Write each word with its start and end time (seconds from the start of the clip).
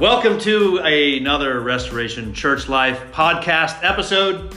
Welcome 0.00 0.38
to 0.38 0.78
another 0.78 1.60
Restoration 1.60 2.32
Church 2.32 2.70
Life 2.70 3.12
podcast 3.12 3.84
episode. 3.84 4.56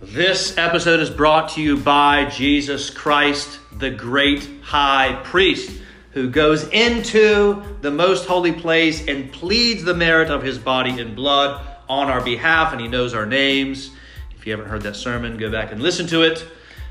This 0.00 0.56
episode 0.56 1.00
is 1.00 1.10
brought 1.10 1.50
to 1.50 1.60
you 1.60 1.76
by 1.76 2.30
Jesus 2.30 2.88
Christ, 2.88 3.58
the 3.78 3.90
great 3.90 4.48
high 4.62 5.20
priest, 5.22 5.82
who 6.12 6.30
goes 6.30 6.66
into 6.68 7.62
the 7.82 7.90
most 7.90 8.24
holy 8.24 8.52
place 8.52 9.06
and 9.06 9.30
pleads 9.30 9.84
the 9.84 9.92
merit 9.92 10.30
of 10.30 10.42
his 10.42 10.58
body 10.58 10.98
and 10.98 11.14
blood 11.14 11.62
on 11.86 12.08
our 12.08 12.24
behalf, 12.24 12.72
and 12.72 12.80
he 12.80 12.88
knows 12.88 13.12
our 13.12 13.26
names. 13.26 13.90
If 14.34 14.46
you 14.46 14.52
haven't 14.52 14.70
heard 14.70 14.80
that 14.84 14.96
sermon, 14.96 15.36
go 15.36 15.52
back 15.52 15.72
and 15.72 15.82
listen 15.82 16.06
to 16.06 16.22
it. 16.22 16.42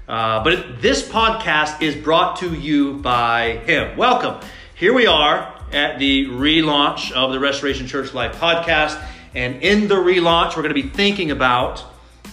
Uh, 0.08 0.44
but 0.44 0.80
this 0.80 1.02
podcast 1.02 1.82
is 1.82 1.96
brought 1.96 2.36
to 2.36 2.54
you 2.54 2.98
by 3.00 3.58
him. 3.66 3.98
Welcome. 3.98 4.48
Here 4.76 4.94
we 4.94 5.08
are 5.08 5.53
at 5.74 6.00
the 6.00 6.28
relaunch 6.28 7.12
of 7.12 7.32
the 7.32 7.40
Restoration 7.40 7.88
Church 7.88 8.14
Life 8.14 8.40
podcast. 8.40 9.04
And 9.34 9.62
in 9.64 9.88
the 9.88 9.96
relaunch, 9.96 10.56
we're 10.56 10.64
going 10.64 10.76
to 10.76 10.82
be 10.82 10.90
thinking 10.90 11.32
about 11.32 11.84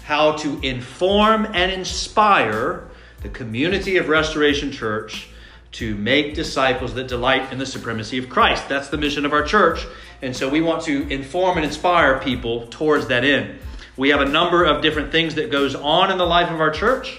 how 0.05 0.33
to 0.33 0.61
inform 0.61 1.47
and 1.47 1.73
inspire 1.73 2.89
the 3.23 3.29
community 3.29 3.97
of 3.97 4.09
Restoration 4.09 4.73
Church 4.73 5.29
to 5.73 5.95
make 5.95 6.35
disciples 6.35 6.95
that 6.95 7.07
delight 7.07 7.53
in 7.53 7.59
the 7.59 7.67
supremacy 7.67 8.19
of 8.19 8.29
Christ. 8.29 8.69
That's 8.69 8.89
the 8.89 8.99
mission 8.99 9.25
of 9.25 9.33
our 9.33 9.45
church. 9.45 9.87
And 10.21 10.37
so 10.37 10.49
we 10.49 10.61
want 10.61 10.83
to 10.85 11.09
inform 11.09 11.57
and 11.57 11.65
inspire 11.65 12.19
people 12.19 12.67
towards 12.67 13.07
that 13.07 13.25
end. 13.25 13.59
We 13.97 14.11
have 14.11 14.21
a 14.21 14.29
number 14.29 14.65
of 14.65 14.83
different 14.83 15.13
things 15.13 15.37
that 15.37 15.51
goes 15.51 15.75
on 15.75 16.11
in 16.11 16.19
the 16.19 16.27
life 16.27 16.51
of 16.51 16.61
our 16.61 16.71
church. 16.71 17.19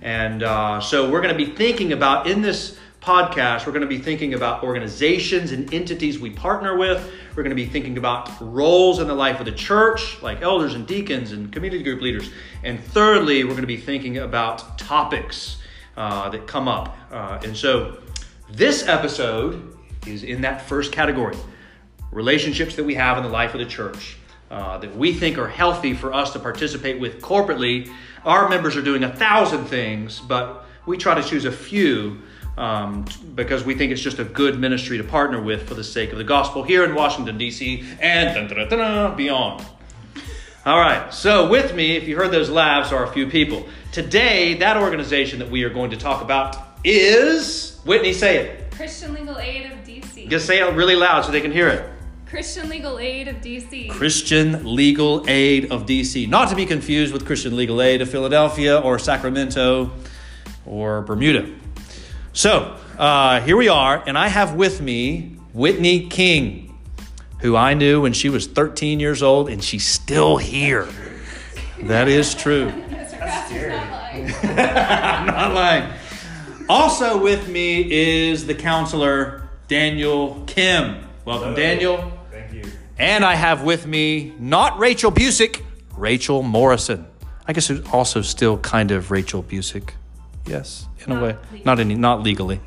And 0.00 0.42
uh, 0.42 0.80
so 0.80 1.10
we're 1.10 1.20
going 1.20 1.36
to 1.36 1.44
be 1.44 1.52
thinking 1.54 1.92
about 1.92 2.28
in 2.28 2.40
this 2.40 2.78
podcast, 3.08 3.64
we're 3.64 3.72
going 3.72 3.80
to 3.80 3.86
be 3.86 3.96
thinking 3.96 4.34
about 4.34 4.62
organizations 4.62 5.52
and 5.52 5.72
entities 5.72 6.18
we 6.18 6.28
partner 6.28 6.76
with. 6.76 7.10
We're 7.34 7.42
going 7.42 7.56
to 7.56 7.56
be 7.56 7.64
thinking 7.64 7.96
about 7.96 8.30
roles 8.38 8.98
in 8.98 9.08
the 9.08 9.14
life 9.14 9.40
of 9.40 9.46
the 9.46 9.52
church, 9.52 10.20
like 10.20 10.42
elders 10.42 10.74
and 10.74 10.86
deacons 10.86 11.32
and 11.32 11.50
community 11.50 11.82
group 11.82 12.02
leaders. 12.02 12.28
And 12.64 12.78
thirdly, 12.78 13.44
we're 13.44 13.52
going 13.52 13.62
to 13.62 13.66
be 13.66 13.78
thinking 13.78 14.18
about 14.18 14.76
topics 14.78 15.56
uh, 15.96 16.28
that 16.28 16.46
come 16.46 16.68
up. 16.68 16.98
Uh, 17.10 17.40
and 17.42 17.56
so 17.56 17.96
this 18.50 18.86
episode 18.86 19.74
is 20.06 20.22
in 20.22 20.42
that 20.42 20.60
first 20.60 20.92
category 20.92 21.38
relationships 22.12 22.76
that 22.76 22.84
we 22.84 22.94
have 22.94 23.16
in 23.16 23.22
the 23.22 23.30
life 23.30 23.54
of 23.54 23.60
the 23.60 23.66
church. 23.66 24.18
Uh, 24.50 24.76
that 24.76 24.94
we 24.94 25.14
think 25.14 25.38
are 25.38 25.48
healthy 25.48 25.94
for 25.94 26.12
us 26.12 26.34
to 26.34 26.38
participate 26.38 27.00
with 27.00 27.22
corporately. 27.22 27.90
Our 28.26 28.50
members 28.50 28.76
are 28.76 28.82
doing 28.82 29.04
a 29.04 29.16
thousand 29.16 29.64
things, 29.64 30.20
but 30.20 30.66
we 30.84 30.98
try 30.98 31.14
to 31.14 31.22
choose 31.22 31.46
a 31.46 31.52
few 31.52 32.20
um, 32.58 33.04
because 33.34 33.64
we 33.64 33.74
think 33.74 33.92
it's 33.92 34.00
just 34.00 34.18
a 34.18 34.24
good 34.24 34.58
ministry 34.58 34.98
to 34.98 35.04
partner 35.04 35.40
with 35.40 35.68
for 35.68 35.74
the 35.74 35.84
sake 35.84 36.12
of 36.12 36.18
the 36.18 36.24
gospel 36.24 36.62
here 36.62 36.84
in 36.84 36.94
Washington, 36.94 37.38
D.C. 37.38 37.84
and 38.00 38.48
dun, 38.48 38.68
dun, 38.68 38.68
dun, 38.68 39.16
beyond. 39.16 39.64
All 40.66 40.78
right, 40.78 41.14
so 41.14 41.48
with 41.48 41.74
me, 41.74 41.96
if 41.96 42.08
you 42.08 42.16
heard 42.16 42.30
those 42.30 42.50
laughs, 42.50 42.92
are 42.92 43.04
a 43.04 43.12
few 43.12 43.28
people. 43.28 43.66
Today, 43.92 44.54
that 44.54 44.76
organization 44.76 45.38
that 45.38 45.48
we 45.48 45.62
are 45.62 45.70
going 45.70 45.90
to 45.92 45.96
talk 45.96 46.20
about 46.20 46.56
is 46.84 47.80
Whitney, 47.84 48.12
say 48.12 48.38
it. 48.38 48.70
Christian 48.72 49.14
Legal 49.14 49.38
Aid 49.38 49.72
of 49.72 49.78
DC. 49.78 50.28
Just 50.28 50.46
say 50.46 50.60
it 50.60 50.74
really 50.74 50.96
loud 50.96 51.24
so 51.24 51.32
they 51.32 51.40
can 51.40 51.52
hear 51.52 51.68
it. 51.68 51.88
Christian 52.26 52.68
Legal 52.68 52.98
Aid 52.98 53.28
of 53.28 53.36
DC. 53.36 53.88
Christian 53.88 54.74
Legal 54.76 55.24
Aid 55.28 55.72
of 55.72 55.86
DC. 55.86 56.28
Not 56.28 56.50
to 56.50 56.56
be 56.56 56.66
confused 56.66 57.12
with 57.12 57.24
Christian 57.24 57.56
Legal 57.56 57.80
Aid 57.80 58.02
of 58.02 58.10
Philadelphia 58.10 58.78
or 58.78 58.98
Sacramento 58.98 59.90
or 60.66 61.00
Bermuda. 61.02 61.50
So 62.38 62.76
uh, 62.96 63.40
here 63.40 63.56
we 63.56 63.68
are, 63.68 64.00
and 64.06 64.16
I 64.16 64.28
have 64.28 64.54
with 64.54 64.80
me 64.80 65.38
Whitney 65.52 66.06
King, 66.06 66.78
who 67.40 67.56
I 67.56 67.74
knew 67.74 68.02
when 68.02 68.12
she 68.12 68.28
was 68.28 68.46
13 68.46 69.00
years 69.00 69.24
old, 69.24 69.48
and 69.48 69.60
she's 69.60 69.84
still 69.84 70.36
here. 70.36 70.86
That 71.82 72.06
is 72.06 72.36
true. 72.36 72.68
I'm 72.70 72.76
not 75.26 75.52
lying. 75.52 75.92
Also 76.68 77.20
with 77.20 77.48
me 77.48 77.90
is 77.90 78.46
the 78.46 78.54
counselor, 78.54 79.48
Daniel 79.66 80.44
Kim. 80.46 81.08
Welcome, 81.24 81.56
Daniel. 81.56 82.12
Thank 82.30 82.52
you. 82.52 82.70
And 82.98 83.24
I 83.24 83.34
have 83.34 83.64
with 83.64 83.84
me 83.84 84.32
not 84.38 84.78
Rachel 84.78 85.10
Busick, 85.10 85.64
Rachel 85.96 86.44
Morrison. 86.44 87.04
I 87.48 87.52
guess 87.52 87.68
it's 87.68 87.88
also 87.92 88.22
still 88.22 88.58
kind 88.58 88.92
of 88.92 89.10
Rachel 89.10 89.42
Busick. 89.42 89.90
Yes, 90.48 90.86
in 91.06 91.12
Not 91.12 91.18
a 91.22 91.24
way. 91.26 91.36
legally. 91.52 91.62
Not 91.64 91.80
any 91.80 91.94
not 91.94 92.22
legally. 92.22 92.60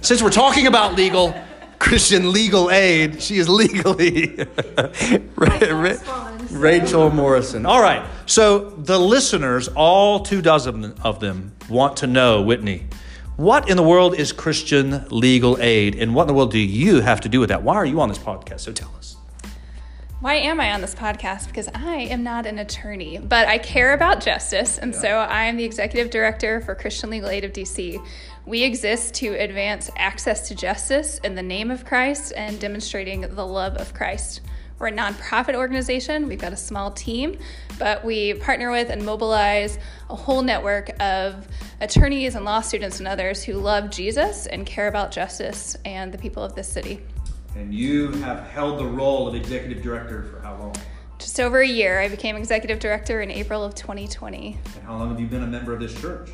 Since 0.00 0.22
we're 0.22 0.30
talking 0.30 0.66
about 0.66 0.94
legal 0.94 1.34
Christian 1.78 2.32
legal 2.32 2.70
aid, 2.70 3.22
she 3.22 3.38
is 3.38 3.48
legally 3.48 4.36
Ra- 5.36 5.58
Ra- 5.70 6.38
Rachel 6.50 7.10
Morrison. 7.10 7.66
All 7.66 7.80
right. 7.80 8.04
So 8.26 8.70
the 8.70 8.98
listeners, 8.98 9.68
all 9.68 10.20
two 10.20 10.42
dozen 10.42 10.94
of 11.04 11.20
them, 11.20 11.52
want 11.68 11.98
to 11.98 12.06
know, 12.06 12.42
Whitney, 12.42 12.86
what 13.36 13.68
in 13.68 13.76
the 13.76 13.82
world 13.84 14.14
is 14.16 14.32
Christian 14.32 15.04
legal 15.10 15.56
aid, 15.60 15.94
and 15.94 16.14
what 16.14 16.22
in 16.22 16.28
the 16.28 16.34
world 16.34 16.50
do 16.50 16.58
you 16.58 17.00
have 17.00 17.20
to 17.20 17.28
do 17.28 17.38
with 17.38 17.50
that? 17.50 17.62
Why 17.62 17.76
are 17.76 17.86
you 17.86 18.00
on 18.00 18.08
this 18.08 18.18
podcast? 18.18 18.60
So 18.60 18.72
tell 18.72 18.92
us. 18.98 19.16
Why 20.20 20.34
am 20.34 20.58
I 20.58 20.72
on 20.72 20.80
this 20.80 20.96
podcast? 20.96 21.46
Because 21.46 21.68
I 21.72 22.08
am 22.10 22.24
not 22.24 22.44
an 22.44 22.58
attorney, 22.58 23.18
but 23.18 23.46
I 23.46 23.58
care 23.58 23.92
about 23.92 24.20
justice, 24.20 24.76
and 24.76 24.92
so 24.92 25.06
I 25.06 25.44
am 25.44 25.56
the 25.56 25.62
executive 25.62 26.10
director 26.10 26.60
for 26.60 26.74
Christian 26.74 27.10
Legal 27.10 27.28
Aid 27.28 27.44
of 27.44 27.52
DC. 27.52 28.04
We 28.44 28.64
exist 28.64 29.14
to 29.14 29.28
advance 29.34 29.92
access 29.96 30.48
to 30.48 30.56
justice 30.56 31.18
in 31.18 31.36
the 31.36 31.42
name 31.44 31.70
of 31.70 31.84
Christ 31.84 32.32
and 32.36 32.58
demonstrating 32.58 33.20
the 33.20 33.46
love 33.46 33.76
of 33.76 33.94
Christ. 33.94 34.40
We're 34.80 34.88
a 34.88 34.92
nonprofit 34.92 35.54
organization. 35.54 36.26
We've 36.26 36.40
got 36.40 36.52
a 36.52 36.56
small 36.56 36.90
team, 36.90 37.38
but 37.78 38.04
we 38.04 38.34
partner 38.34 38.72
with 38.72 38.90
and 38.90 39.06
mobilize 39.06 39.78
a 40.10 40.16
whole 40.16 40.42
network 40.42 40.90
of 41.00 41.46
attorneys 41.80 42.34
and 42.34 42.44
law 42.44 42.60
students 42.60 42.98
and 42.98 43.06
others 43.06 43.44
who 43.44 43.52
love 43.52 43.88
Jesus 43.88 44.46
and 44.46 44.66
care 44.66 44.88
about 44.88 45.12
justice 45.12 45.76
and 45.84 46.10
the 46.10 46.18
people 46.18 46.42
of 46.42 46.56
this 46.56 46.68
city. 46.68 47.02
And 47.58 47.74
you 47.74 48.12
have 48.12 48.46
held 48.50 48.78
the 48.78 48.86
role 48.86 49.26
of 49.26 49.34
executive 49.34 49.82
director 49.82 50.22
for 50.22 50.40
how 50.40 50.54
long? 50.54 50.76
Just 51.18 51.40
over 51.40 51.58
a 51.58 51.66
year, 51.66 51.98
I 51.98 52.06
became 52.06 52.36
executive 52.36 52.78
director 52.78 53.20
in 53.20 53.32
April 53.32 53.64
of 53.64 53.74
2020. 53.74 54.56
And 54.76 54.84
how 54.84 54.96
long 54.96 55.10
have 55.10 55.18
you 55.18 55.26
been 55.26 55.42
a 55.42 55.46
member 55.46 55.72
of 55.72 55.80
this 55.80 56.00
church? 56.00 56.30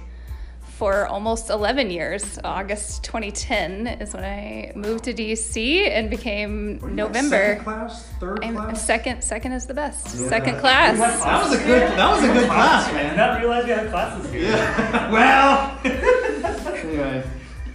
For 0.61 1.07
almost 1.07 1.49
11 1.49 1.91
years, 1.91 2.39
August 2.45 3.05
2010 3.05 3.87
is 4.03 4.12
when 4.12 4.23
I 4.25 4.73
moved 4.77 5.05
to 5.05 5.15
DC 5.15 5.89
and 5.89 6.11
became 6.11 6.79
November. 6.95 7.37
Second 7.37 7.65
class, 7.65 8.09
third 8.21 8.45
I'm 8.45 8.77
second. 8.77 9.25
Second 9.25 9.53
is 9.53 9.65
the 9.65 9.73
best. 9.73 10.06
Second 10.09 10.59
class. 10.59 10.99
That 10.99 11.43
was 11.43 11.59
a 11.59 11.65
good. 11.65 11.91
That 11.93 12.11
was 12.11 12.23
a 12.23 12.33
good 12.35 12.47
class, 12.49 12.89
I 12.89 12.93
did 12.93 12.97
man. 13.03 13.17
not 13.17 13.41
realize 13.41 13.65
we 13.65 13.71
had 13.71 13.89
classes 13.89 14.31
here. 14.31 14.43
Yeah. 14.43 15.11
well, 15.85 16.75
anyway, 16.75 17.25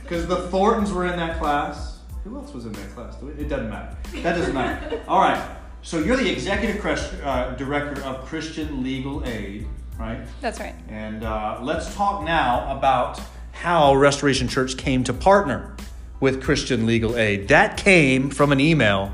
because 0.03 0.27
the 0.27 0.47
Thorntons 0.49 0.91
were 0.91 1.07
in 1.07 1.17
that 1.17 1.39
class. 1.39 1.88
Who 2.29 2.37
else 2.37 2.53
was 2.53 2.67
in 2.67 2.73
that 2.73 2.93
class? 2.93 3.15
It 3.39 3.49
doesn't 3.49 3.71
matter. 3.71 3.97
That 4.21 4.35
doesn't 4.35 4.53
matter. 4.53 5.01
All 5.07 5.19
right. 5.19 5.57
So 5.81 5.97
you're 5.97 6.15
the 6.15 6.29
executive 6.29 6.79
Chris- 6.79 7.11
uh, 7.23 7.55
director 7.57 8.03
of 8.03 8.23
Christian 8.25 8.83
Legal 8.83 9.25
Aid, 9.25 9.67
right? 9.97 10.19
That's 10.39 10.59
right. 10.59 10.75
And 10.89 11.23
uh, 11.23 11.57
let's 11.63 11.95
talk 11.95 12.23
now 12.23 12.77
about 12.77 13.19
how 13.51 13.95
Restoration 13.95 14.47
Church 14.47 14.77
came 14.77 15.03
to 15.05 15.13
partner 15.13 15.75
with 16.19 16.43
Christian 16.43 16.85
Legal 16.85 17.17
Aid. 17.17 17.47
That 17.47 17.77
came 17.77 18.29
from 18.29 18.51
an 18.51 18.59
email 18.59 19.11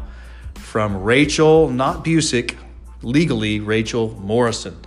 from 0.56 1.02
Rachel, 1.02 1.70
not 1.70 2.04
Busick, 2.04 2.58
legally 3.02 3.62
Rachel 3.62 4.14
Morrison. 4.20 4.78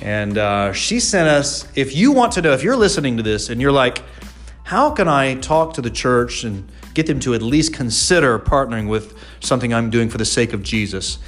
And 0.00 0.38
uh, 0.38 0.72
she 0.72 1.00
sent 1.00 1.28
us, 1.28 1.68
if 1.74 1.94
you 1.94 2.12
want 2.12 2.32
to 2.32 2.40
know, 2.42 2.52
if 2.52 2.62
you're 2.62 2.76
listening 2.76 3.18
to 3.18 3.22
this 3.22 3.50
and 3.50 3.60
you're 3.60 3.72
like, 3.72 4.02
how 4.68 4.90
can 4.90 5.08
I 5.08 5.34
talk 5.36 5.72
to 5.74 5.80
the 5.80 5.88
church 5.88 6.44
and 6.44 6.70
get 6.92 7.06
them 7.06 7.20
to 7.20 7.32
at 7.32 7.40
least 7.40 7.72
consider 7.72 8.38
partnering 8.38 8.86
with 8.86 9.16
something 9.40 9.72
I'm 9.72 9.88
doing 9.88 10.10
for 10.10 10.18
the 10.18 10.26
sake 10.26 10.52
of 10.52 10.62
Jesus? 10.62 11.20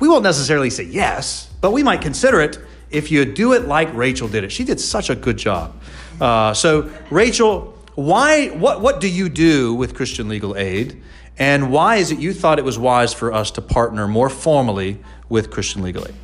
We 0.00 0.08
won't 0.08 0.22
necessarily 0.22 0.70
say 0.70 0.84
yes, 0.84 1.50
but 1.60 1.72
we 1.72 1.82
might 1.82 2.00
consider 2.00 2.40
it 2.40 2.58
if 2.90 3.10
you 3.10 3.26
do 3.26 3.52
it 3.52 3.66
like 3.66 3.92
Rachel 3.92 4.28
did 4.28 4.44
it. 4.44 4.50
She 4.50 4.64
did 4.64 4.80
such 4.80 5.10
a 5.10 5.14
good 5.14 5.36
job. 5.36 5.78
Uh, 6.18 6.54
so, 6.54 6.90
Rachel, 7.10 7.78
why? 7.96 8.46
What? 8.46 8.80
What 8.80 9.02
do 9.02 9.10
you 9.10 9.28
do 9.28 9.74
with 9.74 9.94
Christian 9.94 10.30
Legal 10.30 10.56
Aid, 10.56 11.02
and 11.36 11.70
why 11.70 11.96
is 11.96 12.10
it 12.12 12.18
you 12.18 12.32
thought 12.32 12.58
it 12.58 12.64
was 12.64 12.78
wise 12.78 13.12
for 13.12 13.30
us 13.30 13.50
to 13.52 13.60
partner 13.60 14.08
more 14.08 14.30
formally 14.30 14.98
with 15.28 15.50
Christian 15.50 15.82
Legal 15.82 16.08
Aid? 16.08 16.14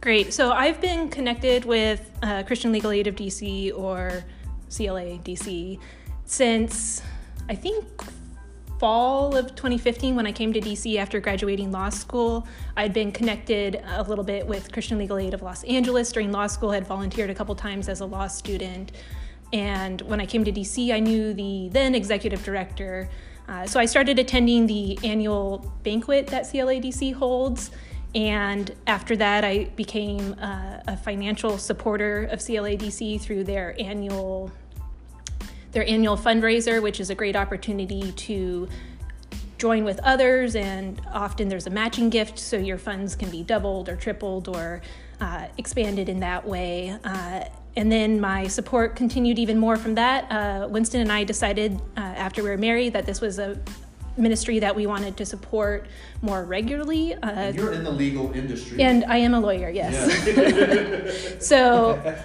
Great. 0.00 0.32
So 0.32 0.52
I've 0.52 0.80
been 0.80 1.10
connected 1.10 1.66
with 1.66 2.10
uh, 2.22 2.42
Christian 2.44 2.72
Legal 2.72 2.90
Aid 2.90 3.06
of 3.06 3.16
DC 3.16 3.76
or 3.76 4.24
CLA 4.74 5.18
DC 5.18 5.78
since 6.24 7.02
I 7.48 7.54
think 7.54 7.84
fall 8.78 9.34
of 9.36 9.54
2015 9.54 10.14
when 10.16 10.26
I 10.26 10.32
came 10.32 10.52
to 10.52 10.60
DC 10.60 10.96
after 10.96 11.20
graduating 11.20 11.72
law 11.72 11.88
school. 11.88 12.46
I'd 12.76 12.92
been 12.92 13.10
connected 13.10 13.82
a 13.86 14.02
little 14.02 14.24
bit 14.24 14.46
with 14.46 14.70
Christian 14.72 14.98
Legal 14.98 15.16
Aid 15.18 15.34
of 15.34 15.42
Los 15.42 15.64
Angeles 15.64 16.12
during 16.12 16.30
law 16.30 16.46
school, 16.46 16.70
had 16.70 16.86
volunteered 16.86 17.30
a 17.30 17.34
couple 17.34 17.54
times 17.54 17.88
as 17.88 18.00
a 18.00 18.06
law 18.06 18.26
student. 18.26 18.92
And 19.52 20.02
when 20.02 20.20
I 20.20 20.26
came 20.26 20.44
to 20.44 20.52
DC, 20.52 20.92
I 20.92 21.00
knew 21.00 21.32
the 21.32 21.68
then 21.72 21.94
executive 21.94 22.44
director 22.44 23.08
Uh, 23.48 23.64
so 23.64 23.78
I 23.78 23.86
started 23.86 24.18
attending 24.18 24.66
the 24.66 24.98
annual 25.04 25.72
banquet 25.84 26.26
that 26.28 26.44
CLADC 26.44 27.14
holds. 27.14 27.70
And 28.16 28.74
after 28.86 29.14
that, 29.16 29.44
I 29.44 29.64
became 29.76 30.34
uh, 30.40 30.78
a 30.88 30.96
financial 30.96 31.58
supporter 31.58 32.24
of 32.24 32.38
CLADC 32.38 33.20
through 33.20 33.44
their 33.44 33.76
annual 33.78 34.50
their 35.72 35.86
annual 35.86 36.16
fundraiser, 36.16 36.80
which 36.80 36.98
is 37.00 37.10
a 37.10 37.14
great 37.14 37.36
opportunity 37.36 38.10
to 38.12 38.66
join 39.58 39.84
with 39.84 40.00
others. 40.00 40.56
And 40.56 40.98
often 41.12 41.50
there's 41.50 41.66
a 41.66 41.70
matching 41.70 42.08
gift, 42.08 42.38
so 42.38 42.56
your 42.56 42.78
funds 42.78 43.14
can 43.14 43.28
be 43.28 43.42
doubled 43.42 43.90
or 43.90 43.96
tripled 43.96 44.48
or 44.48 44.80
uh, 45.20 45.48
expanded 45.58 46.08
in 46.08 46.20
that 46.20 46.48
way. 46.48 46.96
Uh, 47.04 47.44
and 47.76 47.92
then 47.92 48.18
my 48.18 48.46
support 48.46 48.96
continued 48.96 49.38
even 49.38 49.58
more 49.58 49.76
from 49.76 49.96
that. 49.96 50.32
Uh, 50.32 50.66
Winston 50.68 51.02
and 51.02 51.12
I 51.12 51.24
decided 51.24 51.78
uh, 51.98 52.00
after 52.00 52.42
we 52.42 52.48
were 52.48 52.56
married 52.56 52.94
that 52.94 53.04
this 53.04 53.20
was 53.20 53.38
a 53.38 53.60
ministry 54.16 54.58
that 54.58 54.74
we 54.74 54.86
wanted 54.86 55.16
to 55.16 55.26
support 55.26 55.86
more 56.22 56.44
regularly. 56.44 57.14
Uh, 57.14 57.52
you're 57.52 57.72
in 57.72 57.84
the 57.84 57.90
legal 57.90 58.32
industry. 58.32 58.82
And 58.82 59.04
I 59.04 59.18
am 59.18 59.34
a 59.34 59.40
lawyer, 59.40 59.70
yes. 59.70 59.94
Yeah. 60.26 61.38
so, 61.40 62.16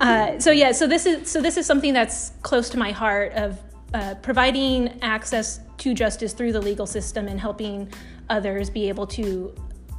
uh, 0.00 0.38
so 0.38 0.50
yeah, 0.50 0.72
so 0.72 0.86
this 0.86 1.06
is 1.06 1.30
so 1.30 1.40
this 1.40 1.56
is 1.56 1.66
something 1.66 1.92
that's 1.92 2.32
close 2.42 2.68
to 2.70 2.78
my 2.78 2.92
heart 2.92 3.32
of 3.34 3.58
uh, 3.94 4.14
providing 4.22 5.00
access 5.02 5.60
to 5.78 5.94
justice 5.94 6.32
through 6.32 6.52
the 6.52 6.60
legal 6.60 6.86
system 6.86 7.28
and 7.28 7.40
helping 7.40 7.92
others 8.28 8.68
be 8.70 8.88
able 8.88 9.06
to 9.06 9.54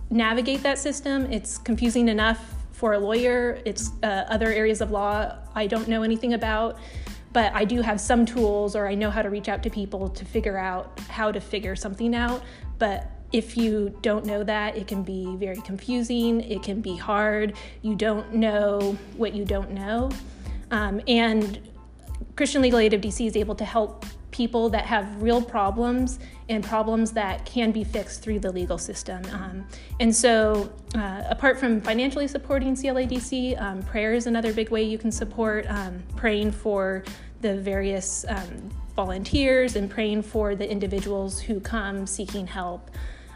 navigate 0.09 0.63
that 0.63 0.77
system. 0.77 1.31
It's 1.31 1.57
confusing 1.57 2.07
enough 2.09 2.53
for 2.71 2.93
a 2.93 2.99
lawyer. 2.99 3.59
It's 3.65 3.91
uh, 4.03 4.25
other 4.29 4.51
areas 4.53 4.81
of 4.81 4.91
law 4.91 5.35
I 5.55 5.65
don't 5.65 5.87
know 5.87 6.03
anything 6.03 6.33
about, 6.33 6.77
but 7.33 7.53
I 7.53 7.65
do 7.65 7.81
have 7.81 7.99
some 7.99 8.25
tools 8.25 8.75
or 8.75 8.87
I 8.87 8.95
know 8.95 9.09
how 9.09 9.21
to 9.21 9.29
reach 9.29 9.49
out 9.49 9.63
to 9.63 9.69
people 9.69 10.09
to 10.09 10.25
figure 10.25 10.57
out 10.57 10.99
how 11.09 11.31
to 11.31 11.39
figure 11.39 11.75
something 11.75 12.15
out. 12.15 12.41
But 12.79 13.11
if 13.31 13.57
you 13.57 13.95
don't 14.01 14.25
know 14.25 14.43
that, 14.43 14.77
it 14.77 14.87
can 14.87 15.03
be 15.03 15.35
very 15.35 15.61
confusing, 15.61 16.41
it 16.41 16.63
can 16.63 16.81
be 16.81 16.95
hard. 16.95 17.55
You 17.81 17.95
don't 17.95 18.33
know 18.33 18.97
what 19.17 19.33
you 19.33 19.43
don't 19.43 19.71
know. 19.71 20.09
Um, 20.71 21.01
and 21.07 21.59
Christian 22.35 22.61
Legal 22.61 22.79
Aid 22.79 22.93
of 22.93 23.01
DC 23.01 23.25
is 23.25 23.35
able 23.35 23.55
to 23.55 23.65
help 23.65 24.05
people 24.31 24.69
that 24.69 24.85
have 24.85 25.21
real 25.21 25.41
problems 25.41 26.19
and 26.49 26.63
problems 26.63 27.11
that 27.11 27.45
can 27.45 27.71
be 27.71 27.83
fixed 27.83 28.21
through 28.21 28.39
the 28.39 28.51
legal 28.51 28.77
system. 28.77 29.21
Um, 29.33 29.67
and 29.99 30.15
so, 30.15 30.71
uh, 30.95 31.23
apart 31.29 31.59
from 31.59 31.81
financially 31.81 32.27
supporting 32.27 32.75
CLADC, 32.75 33.59
um, 33.61 33.83
prayer 33.83 34.13
is 34.13 34.27
another 34.27 34.53
big 34.53 34.69
way 34.69 34.83
you 34.83 34.97
can 34.97 35.11
support, 35.11 35.65
um, 35.69 36.03
praying 36.15 36.51
for 36.51 37.03
the 37.41 37.57
various 37.57 38.25
um, 38.27 38.69
volunteers 38.95 39.75
and 39.75 39.89
praying 39.89 40.23
for 40.23 40.55
the 40.55 40.69
individuals 40.69 41.39
who 41.39 41.59
come 41.59 42.07
seeking 42.07 42.47
help. 42.47 42.89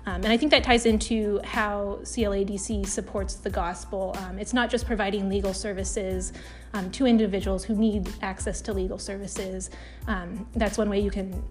Um, 0.06 0.16
and 0.24 0.28
I 0.28 0.38
think 0.38 0.52
that 0.52 0.64
ties 0.64 0.86
into 0.86 1.40
how 1.44 2.00
CLADC 2.02 2.88
supports 2.88 3.36
the 3.36 3.50
gospel. 3.50 4.16
Um, 4.18 4.40
it's 4.40 4.54
not 4.54 4.70
just 4.70 4.86
providing 4.88 5.30
legal 5.30 5.54
services 5.54 6.34
um, 6.74 6.90
to 6.92 7.06
individuals 7.06 7.64
who 7.64 7.76
need 7.76 8.10
access 8.22 8.62
to 8.62 8.74
legal 8.74 8.98
services. 8.98 9.70
Um, 10.08 10.48
that's 10.56 10.78
one 10.78 10.90
way 10.90 11.00
you 11.00 11.12
can 11.12 11.44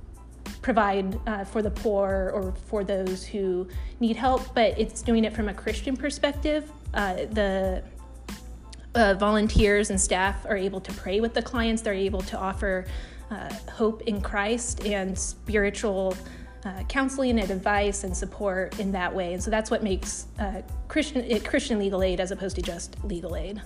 provide 0.63 1.19
uh, 1.29 1.45
for 1.45 1.63
the 1.63 1.71
poor 1.71 2.33
or 2.35 2.53
for 2.67 2.85
those 2.85 3.25
who 3.25 3.69
need 4.01 4.17
help, 4.17 4.55
but 4.55 4.79
it's 4.79 5.03
doing 5.03 5.25
it 5.25 5.33
from 5.33 5.49
a 5.49 5.55
Christian 5.55 5.97
perspective. 5.97 6.71
Uh, 6.93 7.15
the 7.31 7.83
uh, 8.95 9.15
volunteers 9.15 9.91
and 9.91 10.01
staff 10.01 10.45
are 10.47 10.57
able 10.57 10.81
to 10.81 10.93
pray 10.95 11.21
with 11.21 11.35
the 11.35 11.43
clients, 11.43 11.83
they're 11.83 11.95
able 11.95 12.23
to 12.23 12.37
offer 12.37 12.87
uh, 13.31 13.49
hope 13.73 14.03
in 14.03 14.21
Christ 14.21 14.85
and 14.85 15.17
spiritual 15.17 16.17
uh, 16.65 16.83
counseling 16.85 17.39
and 17.41 17.51
advice 17.51 18.05
and 18.05 18.17
support 18.17 18.79
in 18.79 18.93
that 18.93 19.15
way. 19.15 19.33
And 19.33 19.43
so 19.43 19.51
that's 19.51 19.71
what 19.71 19.83
makes 19.83 20.27
uh, 20.39 20.63
Christian 20.89 21.41
Christian 21.41 21.79
legal 21.79 22.03
aid 22.03 22.21
as 22.21 22.31
opposed 22.31 22.57
to 22.57 22.63
just 22.63 23.03
legal 23.05 23.37
aid. 23.37 23.61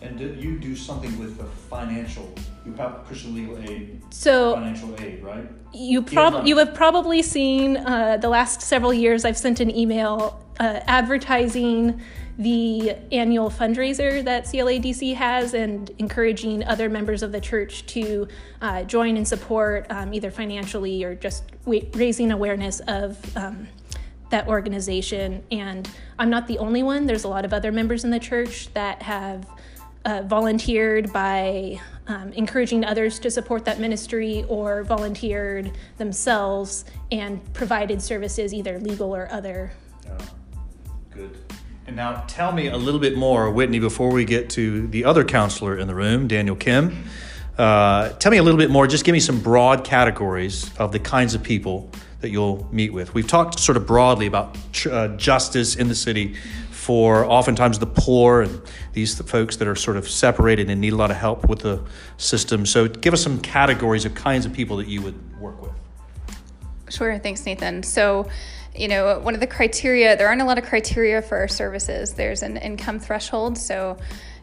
And 0.00 0.18
do 0.18 0.34
you 0.34 0.58
do 0.58 0.74
something 0.74 1.16
with 1.18 1.38
the 1.38 1.44
financial? 1.44 2.32
You 2.66 2.72
have 2.74 3.04
Christian 3.04 3.34
legal 3.34 3.58
aid. 3.58 4.02
So 4.10 4.54
financial 4.54 5.00
aid, 5.00 5.22
right? 5.22 5.48
You 5.72 6.02
prob 6.02 6.46
you 6.46 6.56
have 6.58 6.74
probably 6.74 7.22
seen 7.22 7.76
uh, 7.76 8.16
the 8.16 8.28
last 8.28 8.60
several 8.62 8.92
years. 8.92 9.24
I've 9.24 9.38
sent 9.38 9.60
an 9.60 9.74
email 9.74 10.44
uh, 10.58 10.80
advertising 10.86 12.00
the 12.38 12.96
annual 13.12 13.50
fundraiser 13.50 14.24
that 14.24 14.44
CLADC 14.44 15.14
has 15.14 15.54
and 15.54 15.90
encouraging 15.98 16.64
other 16.64 16.88
members 16.88 17.22
of 17.22 17.30
the 17.30 17.40
church 17.40 17.84
to 17.86 18.26
uh, 18.60 18.82
join 18.84 19.16
and 19.16 19.26
support 19.28 19.86
um, 19.90 20.14
either 20.14 20.30
financially 20.30 21.04
or 21.04 21.14
just 21.14 21.44
raising 21.66 22.32
awareness 22.32 22.80
of 22.88 23.36
um, 23.36 23.68
that 24.30 24.48
organization. 24.48 25.42
And 25.50 25.88
I'm 26.18 26.30
not 26.30 26.46
the 26.46 26.58
only 26.58 26.82
one, 26.82 27.06
there's 27.06 27.24
a 27.24 27.28
lot 27.28 27.44
of 27.44 27.52
other 27.52 27.70
members 27.70 28.04
in 28.04 28.10
the 28.10 28.20
church 28.20 28.72
that 28.74 29.02
have. 29.02 29.46
Uh, 30.04 30.20
volunteered 30.22 31.12
by 31.12 31.80
um, 32.08 32.32
encouraging 32.32 32.84
others 32.84 33.20
to 33.20 33.30
support 33.30 33.64
that 33.64 33.78
ministry 33.78 34.44
or 34.48 34.82
volunteered 34.82 35.70
themselves 35.96 36.84
and 37.12 37.40
provided 37.54 38.02
services, 38.02 38.52
either 38.52 38.80
legal 38.80 39.14
or 39.14 39.30
other. 39.30 39.70
And 41.86 41.96
now 41.96 42.24
tell 42.28 42.52
me 42.52 42.68
a 42.68 42.76
little 42.76 43.00
bit 43.00 43.16
more, 43.16 43.50
Whitney, 43.50 43.80
before 43.80 44.12
we 44.12 44.24
get 44.24 44.50
to 44.50 44.86
the 44.86 45.04
other 45.04 45.24
counselor 45.24 45.76
in 45.76 45.88
the 45.88 45.94
room, 45.94 46.28
Daniel 46.28 46.54
Kim. 46.54 47.04
Uh, 47.58 48.10
tell 48.10 48.30
me 48.30 48.38
a 48.38 48.42
little 48.42 48.58
bit 48.58 48.70
more, 48.70 48.86
just 48.86 49.04
give 49.04 49.12
me 49.12 49.20
some 49.20 49.40
broad 49.40 49.84
categories 49.84 50.70
of 50.78 50.92
the 50.92 51.00
kinds 51.00 51.34
of 51.34 51.42
people 51.42 51.90
that 52.20 52.30
you'll 52.30 52.68
meet 52.70 52.92
with. 52.92 53.14
We've 53.14 53.26
talked 53.26 53.58
sort 53.58 53.76
of 53.76 53.86
broadly 53.86 54.26
about 54.26 54.56
uh, 54.86 55.08
justice 55.16 55.74
in 55.74 55.88
the 55.88 55.94
city 55.94 56.36
for 56.70 57.24
oftentimes 57.24 57.80
the 57.80 57.86
poor 57.86 58.42
and 58.42 58.62
these 58.92 59.20
folks 59.20 59.56
that 59.56 59.66
are 59.66 59.76
sort 59.76 59.96
of 59.96 60.08
separated 60.08 60.70
and 60.70 60.80
need 60.80 60.92
a 60.92 60.96
lot 60.96 61.10
of 61.10 61.16
help 61.16 61.48
with 61.48 61.60
the 61.60 61.82
system. 62.16 62.64
So 62.64 62.88
give 62.88 63.12
us 63.12 63.22
some 63.22 63.40
categories 63.40 64.04
of 64.04 64.14
kinds 64.14 64.46
of 64.46 64.52
people 64.52 64.76
that 64.76 64.88
you 64.88 65.02
would 65.02 65.40
work 65.40 65.60
with. 65.60 65.72
Sure, 66.88 67.18
thanks, 67.18 67.44
Nathan. 67.44 67.82
So 67.82 68.28
you 68.74 68.88
know, 68.88 69.18
one 69.18 69.34
of 69.34 69.40
the 69.40 69.46
criteria, 69.46 70.16
there 70.16 70.28
aren't 70.28 70.40
a 70.40 70.44
lot 70.44 70.58
of 70.58 70.64
criteria 70.64 71.20
for 71.20 71.38
our 71.38 71.48
services. 71.48 72.14
There's 72.14 72.42
an 72.42 72.56
income 72.56 72.98
threshold. 72.98 73.58
So, 73.58 73.98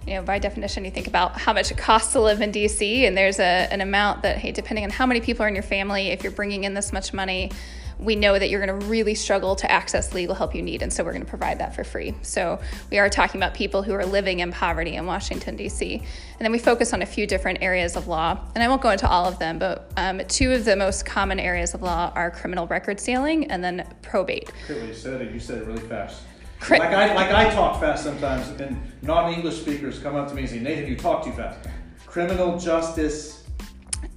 you 0.06 0.14
know, 0.14 0.22
by 0.22 0.40
definition, 0.40 0.86
you 0.86 0.92
think 0.92 1.08
about 1.08 1.38
how 1.38 1.54
much 1.54 1.72
it 1.72 1.78
costs 1.78 2.14
to 2.14 2.22
live 2.22 2.42
in 2.42 2.52
DC, 2.52 3.08
and 3.08 3.18
there's 3.18 3.40
a, 3.40 3.68
an 3.72 3.82
amount 3.82 4.22
that, 4.22 4.38
hey, 4.38 4.52
depending 4.52 4.86
on 4.86 4.92
how 4.92 5.06
many 5.06 5.20
people 5.20 5.44
are 5.46 5.48
in 5.48 5.56
your 5.56 5.64
family, 5.64 6.10
if 6.10 6.24
you're 6.24 6.32
bringing 6.32 6.64
in 6.64 6.74
this 6.74 6.94
much 6.94 7.14
money, 7.14 7.52
we 8.00 8.16
know 8.16 8.40
that 8.40 8.50
you're 8.50 8.66
going 8.66 8.80
to 8.80 8.86
really 8.88 9.14
struggle 9.14 9.56
to 9.58 9.70
access 9.70 10.14
legal 10.14 10.34
help 10.34 10.56
you 10.56 10.62
need, 10.62 10.82
and 10.82 10.92
so 10.92 11.04
we're 11.04 11.12
going 11.12 11.24
to 11.24 11.30
provide 11.30 11.60
that 11.60 11.76
for 11.76 11.84
free. 11.84 12.14
So 12.22 12.60
we 12.90 12.98
are 12.98 13.10
talking 13.10 13.40
about 13.40 13.54
people 13.54 13.84
who 13.84 13.94
are 13.94 14.06
living 14.06 14.40
in 14.40 14.52
poverty 14.52 14.96
in 14.96 15.06
Washington, 15.06 15.56
D.C. 15.58 15.96
And 15.96 16.40
then 16.40 16.52
we 16.52 16.60
focus 16.60 16.94
on 16.94 17.02
a 17.02 17.06
few 17.06 17.28
different 17.28 17.62
areas 17.62 17.96
of 17.98 18.08
law, 18.08 18.40
and 18.56 18.64
I 18.64 18.70
won't 18.70 18.82
go 18.82 18.90
into 18.90 19.08
all 19.08 19.26
of 19.26 19.38
them, 19.40 19.60
but 19.60 19.92
um, 19.98 20.22
two 20.28 20.54
of 20.54 20.64
the 20.64 20.76
most 20.76 21.06
common 21.06 21.40
areas 21.40 21.74
of 21.74 21.82
law 21.82 22.12
are 22.16 22.32
criminal 22.32 22.68
record 22.68 23.00
sealing 23.00 23.52
and 23.52 23.64
then 23.64 23.86
probate. 24.02 24.50
You 24.70 24.94
said 24.94 25.22
it. 25.22 25.34
You 25.34 25.40
said 25.40 25.60
it 25.60 25.68
really 25.68 25.82
fast. 25.82 26.24
like 26.70 26.82
I 26.82 27.14
like 27.14 27.32
I 27.32 27.50
talk 27.54 27.80
fast 27.80 28.04
sometimes, 28.04 28.50
and 28.60 28.82
non-English 29.02 29.62
speakers 29.62 30.00
come 30.00 30.16
up 30.16 30.28
to 30.30 30.36
me 30.36 30.42
and 30.42 30.50
say, 30.50 30.60
"Nathan, 30.60 30.88
you 30.88 30.98
talk 30.98 31.24
too 31.24 31.32
fast." 31.32 31.68
Criminal 32.06 32.58
justice 32.60 33.39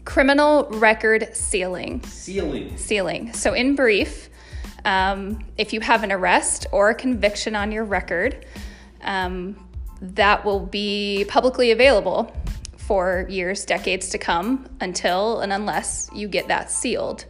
criminal 0.04 0.68
record 0.70 1.34
sealing. 1.34 2.02
Sealing. 2.04 2.76
Sealing. 2.76 3.32
So, 3.32 3.54
in 3.54 3.74
brief, 3.74 4.28
um, 4.84 5.44
if 5.58 5.72
you 5.72 5.80
have 5.80 6.02
an 6.02 6.12
arrest 6.12 6.66
or 6.72 6.90
a 6.90 6.94
conviction 6.94 7.54
on 7.54 7.72
your 7.72 7.84
record, 7.84 8.44
um, 9.02 9.56
that 10.00 10.44
will 10.44 10.60
be 10.60 11.24
publicly 11.28 11.70
available 11.70 12.34
for 12.76 13.26
years, 13.28 13.64
decades 13.64 14.08
to 14.10 14.18
come 14.18 14.68
until 14.80 15.40
and 15.40 15.52
unless 15.52 16.10
you 16.12 16.26
get 16.28 16.48
that 16.48 16.70
sealed. 16.70 17.24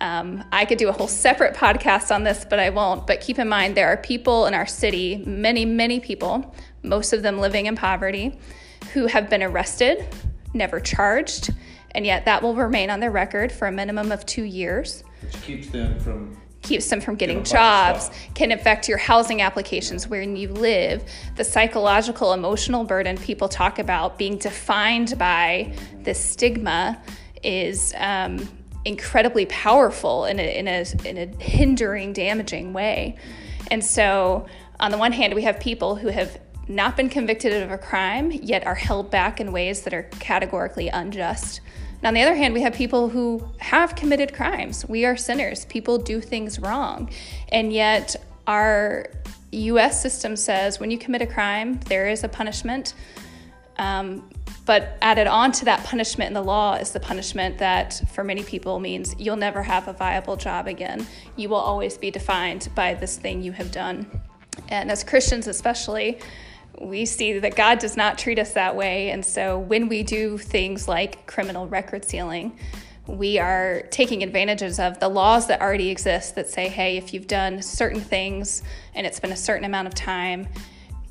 Um, 0.00 0.42
I 0.50 0.64
could 0.64 0.78
do 0.78 0.88
a 0.88 0.92
whole 0.92 1.06
separate 1.06 1.54
podcast 1.54 2.12
on 2.12 2.24
this, 2.24 2.44
but 2.44 2.58
I 2.58 2.70
won't. 2.70 3.06
But 3.06 3.20
keep 3.20 3.38
in 3.38 3.48
mind, 3.48 3.76
there 3.76 3.86
are 3.86 3.96
people 3.96 4.46
in 4.46 4.54
our 4.54 4.66
city, 4.66 5.22
many, 5.24 5.64
many 5.64 6.00
people, 6.00 6.52
most 6.82 7.12
of 7.12 7.22
them 7.22 7.38
living 7.38 7.66
in 7.66 7.76
poverty, 7.76 8.36
who 8.92 9.06
have 9.06 9.30
been 9.30 9.44
arrested, 9.44 10.04
never 10.52 10.80
charged, 10.80 11.54
and 11.92 12.04
yet 12.04 12.24
that 12.24 12.42
will 12.42 12.54
remain 12.54 12.90
on 12.90 13.00
their 13.00 13.10
record 13.10 13.52
for 13.52 13.68
a 13.68 13.72
minimum 13.72 14.12
of 14.12 14.26
two 14.26 14.44
years. 14.44 15.04
Which 15.20 15.40
keeps 15.42 15.68
them 15.68 15.98
from 16.00 16.36
keeps 16.62 16.88
them 16.88 17.00
from 17.00 17.16
getting 17.16 17.44
jobs, 17.44 18.10
can 18.34 18.52
affect 18.52 18.88
your 18.88 18.98
housing 18.98 19.42
applications 19.42 20.08
where 20.08 20.22
you 20.22 20.48
live, 20.48 21.04
the 21.36 21.44
psychological, 21.44 22.32
emotional 22.32 22.84
burden 22.84 23.18
people 23.18 23.48
talk 23.48 23.78
about 23.78 24.16
being 24.16 24.38
defined 24.38 25.18
by 25.18 25.74
the 26.04 26.14
stigma 26.14 27.02
is 27.42 27.92
um, 27.98 28.48
incredibly 28.84 29.44
powerful 29.46 30.24
in 30.24 30.38
a, 30.38 30.58
in, 30.58 30.68
a, 30.68 30.84
in 31.04 31.18
a 31.18 31.42
hindering, 31.42 32.12
damaging 32.12 32.72
way. 32.72 33.16
And 33.70 33.84
so, 33.84 34.46
on 34.80 34.90
the 34.90 34.98
one 34.98 35.12
hand, 35.12 35.34
we 35.34 35.42
have 35.42 35.60
people 35.60 35.96
who 35.96 36.08
have 36.08 36.40
not 36.68 36.96
been 36.96 37.08
convicted 37.08 37.62
of 37.62 37.70
a 37.70 37.78
crime, 37.78 38.30
yet 38.30 38.66
are 38.66 38.74
held 38.74 39.10
back 39.10 39.40
in 39.40 39.52
ways 39.52 39.82
that 39.82 39.92
are 39.92 40.04
categorically 40.20 40.88
unjust 40.88 41.60
On 42.04 42.14
the 42.14 42.22
other 42.22 42.34
hand, 42.34 42.52
we 42.52 42.62
have 42.62 42.74
people 42.74 43.08
who 43.08 43.46
have 43.58 43.94
committed 43.94 44.34
crimes. 44.34 44.84
We 44.88 45.04
are 45.04 45.16
sinners. 45.16 45.64
People 45.66 45.98
do 45.98 46.20
things 46.20 46.58
wrong. 46.58 47.10
And 47.50 47.72
yet, 47.72 48.16
our 48.46 49.06
US 49.52 50.02
system 50.02 50.34
says 50.34 50.80
when 50.80 50.90
you 50.90 50.98
commit 50.98 51.22
a 51.22 51.26
crime, 51.26 51.78
there 51.86 52.08
is 52.08 52.24
a 52.24 52.28
punishment. 52.28 52.94
Um, 53.78 54.28
but 54.64 54.96
added 55.02 55.26
on 55.26 55.52
to 55.52 55.64
that 55.64 55.84
punishment 55.84 56.28
in 56.28 56.34
the 56.34 56.42
law 56.42 56.74
is 56.74 56.92
the 56.92 57.00
punishment 57.00 57.58
that, 57.58 58.00
for 58.12 58.22
many 58.22 58.42
people, 58.42 58.78
means 58.78 59.14
you'll 59.18 59.36
never 59.36 59.62
have 59.62 59.88
a 59.88 59.92
viable 59.92 60.36
job 60.36 60.66
again. 60.66 61.06
You 61.36 61.48
will 61.48 61.56
always 61.56 61.98
be 61.98 62.10
defined 62.10 62.68
by 62.74 62.94
this 62.94 63.16
thing 63.16 63.42
you 63.42 63.52
have 63.52 63.72
done. 63.72 64.06
And 64.68 64.90
as 64.90 65.02
Christians, 65.02 65.46
especially, 65.46 66.20
we 66.82 67.06
see 67.06 67.38
that 67.38 67.54
God 67.54 67.78
does 67.78 67.96
not 67.96 68.18
treat 68.18 68.38
us 68.38 68.52
that 68.54 68.74
way. 68.74 69.10
And 69.10 69.24
so 69.24 69.58
when 69.58 69.88
we 69.88 70.02
do 70.02 70.36
things 70.36 70.88
like 70.88 71.26
criminal 71.26 71.66
record 71.68 72.04
sealing, 72.04 72.58
we 73.06 73.38
are 73.38 73.82
taking 73.90 74.22
advantages 74.22 74.78
of 74.78 74.98
the 75.00 75.08
laws 75.08 75.46
that 75.46 75.60
already 75.60 75.90
exist 75.90 76.34
that 76.34 76.48
say, 76.48 76.68
hey, 76.68 76.96
if 76.96 77.14
you've 77.14 77.26
done 77.26 77.62
certain 77.62 78.00
things 78.00 78.62
and 78.94 79.06
it's 79.06 79.20
been 79.20 79.32
a 79.32 79.36
certain 79.36 79.64
amount 79.64 79.88
of 79.88 79.94
time, 79.94 80.48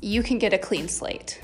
you 0.00 0.22
can 0.22 0.38
get 0.38 0.52
a 0.52 0.58
clean 0.58 0.88
slate. 0.88 1.40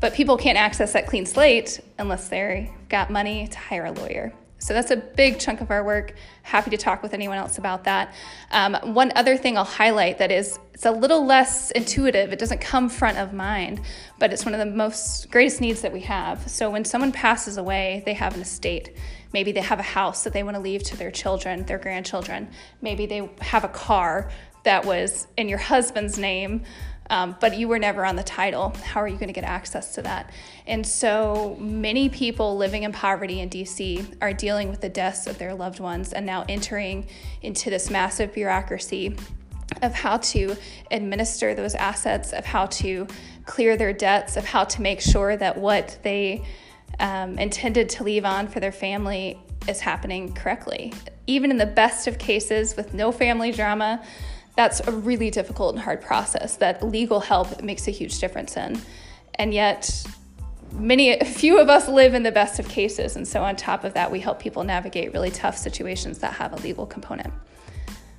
But 0.00 0.14
people 0.14 0.36
can't 0.36 0.56
access 0.56 0.94
that 0.94 1.06
clean 1.06 1.26
slate 1.26 1.80
unless 1.98 2.28
they've 2.28 2.70
got 2.88 3.10
money 3.10 3.46
to 3.48 3.58
hire 3.58 3.84
a 3.84 3.92
lawyer. 3.92 4.32
So 4.60 4.74
that's 4.74 4.90
a 4.90 4.96
big 4.96 5.38
chunk 5.38 5.60
of 5.62 5.70
our 5.70 5.82
work. 5.82 6.14
Happy 6.42 6.70
to 6.70 6.76
talk 6.76 7.02
with 7.02 7.14
anyone 7.14 7.38
else 7.38 7.58
about 7.58 7.84
that. 7.84 8.14
Um, 8.50 8.74
one 8.94 9.10
other 9.16 9.36
thing 9.36 9.56
I'll 9.56 9.64
highlight 9.64 10.18
that 10.18 10.30
is 10.30 10.58
it's 10.74 10.84
a 10.86 10.90
little 10.90 11.24
less 11.24 11.70
intuitive. 11.70 12.32
It 12.32 12.38
doesn't 12.38 12.60
come 12.60 12.88
front 12.88 13.18
of 13.18 13.32
mind, 13.32 13.80
but 14.18 14.32
it's 14.32 14.44
one 14.44 14.54
of 14.54 14.60
the 14.60 14.66
most 14.66 15.30
greatest 15.30 15.60
needs 15.60 15.80
that 15.80 15.92
we 15.92 16.00
have. 16.00 16.48
So 16.48 16.70
when 16.70 16.84
someone 16.84 17.10
passes 17.10 17.56
away, 17.56 18.02
they 18.04 18.14
have 18.14 18.34
an 18.34 18.42
estate. 18.42 18.96
Maybe 19.32 19.50
they 19.52 19.60
have 19.60 19.78
a 19.78 19.82
house 19.82 20.24
that 20.24 20.32
they 20.34 20.42
want 20.42 20.56
to 20.56 20.60
leave 20.60 20.82
to 20.84 20.96
their 20.96 21.10
children, 21.10 21.64
their 21.64 21.78
grandchildren. 21.78 22.50
Maybe 22.82 23.06
they 23.06 23.30
have 23.40 23.64
a 23.64 23.68
car 23.68 24.30
that 24.64 24.84
was 24.84 25.26
in 25.36 25.48
your 25.48 25.58
husband's 25.58 26.18
name 26.18 26.64
um, 27.10 27.36
but 27.40 27.58
you 27.58 27.66
were 27.68 27.78
never 27.78 28.06
on 28.06 28.14
the 28.14 28.22
title. 28.22 28.72
How 28.84 29.02
are 29.02 29.08
you 29.08 29.16
going 29.16 29.26
to 29.26 29.34
get 29.34 29.44
access 29.44 29.94
to 29.96 30.02
that? 30.02 30.30
And 30.66 30.86
so 30.86 31.56
many 31.58 32.08
people 32.08 32.56
living 32.56 32.84
in 32.84 32.92
poverty 32.92 33.40
in 33.40 33.50
DC 33.50 34.16
are 34.22 34.32
dealing 34.32 34.70
with 34.70 34.80
the 34.80 34.88
deaths 34.88 35.26
of 35.26 35.36
their 35.36 35.52
loved 35.52 35.80
ones 35.80 36.12
and 36.12 36.24
now 36.24 36.44
entering 36.48 37.06
into 37.42 37.68
this 37.68 37.90
massive 37.90 38.32
bureaucracy 38.32 39.16
of 39.82 39.92
how 39.92 40.18
to 40.18 40.56
administer 40.92 41.54
those 41.54 41.74
assets, 41.74 42.32
of 42.32 42.44
how 42.44 42.66
to 42.66 43.08
clear 43.44 43.76
their 43.76 43.92
debts, 43.92 44.36
of 44.36 44.44
how 44.44 44.62
to 44.64 44.80
make 44.80 45.00
sure 45.00 45.36
that 45.36 45.58
what 45.58 45.98
they 46.02 46.44
um, 47.00 47.38
intended 47.38 47.88
to 47.88 48.04
leave 48.04 48.24
on 48.24 48.46
for 48.46 48.60
their 48.60 48.72
family 48.72 49.36
is 49.66 49.80
happening 49.80 50.32
correctly. 50.32 50.92
Even 51.26 51.50
in 51.50 51.56
the 51.56 51.66
best 51.66 52.06
of 52.06 52.18
cases 52.18 52.76
with 52.76 52.94
no 52.94 53.10
family 53.10 53.50
drama, 53.50 54.02
that's 54.56 54.80
a 54.80 54.92
really 54.92 55.30
difficult 55.30 55.74
and 55.74 55.82
hard 55.82 56.00
process 56.00 56.56
that 56.56 56.82
legal 56.82 57.20
help 57.20 57.62
makes 57.62 57.88
a 57.88 57.90
huge 57.90 58.18
difference 58.18 58.56
in. 58.56 58.80
And 59.36 59.54
yet, 59.54 60.04
many 60.72 61.18
few 61.20 61.60
of 61.60 61.68
us 61.68 61.88
live 61.88 62.14
in 62.14 62.22
the 62.22 62.32
best 62.32 62.58
of 62.58 62.68
cases 62.68 63.16
and 63.16 63.26
so 63.26 63.42
on 63.42 63.56
top 63.56 63.82
of 63.82 63.94
that 63.94 64.10
we 64.10 64.20
help 64.20 64.38
people 64.38 64.62
navigate 64.62 65.12
really 65.12 65.30
tough 65.30 65.56
situations 65.56 66.18
that 66.18 66.32
have 66.34 66.52
a 66.52 66.56
legal 66.62 66.86
component 66.86 67.32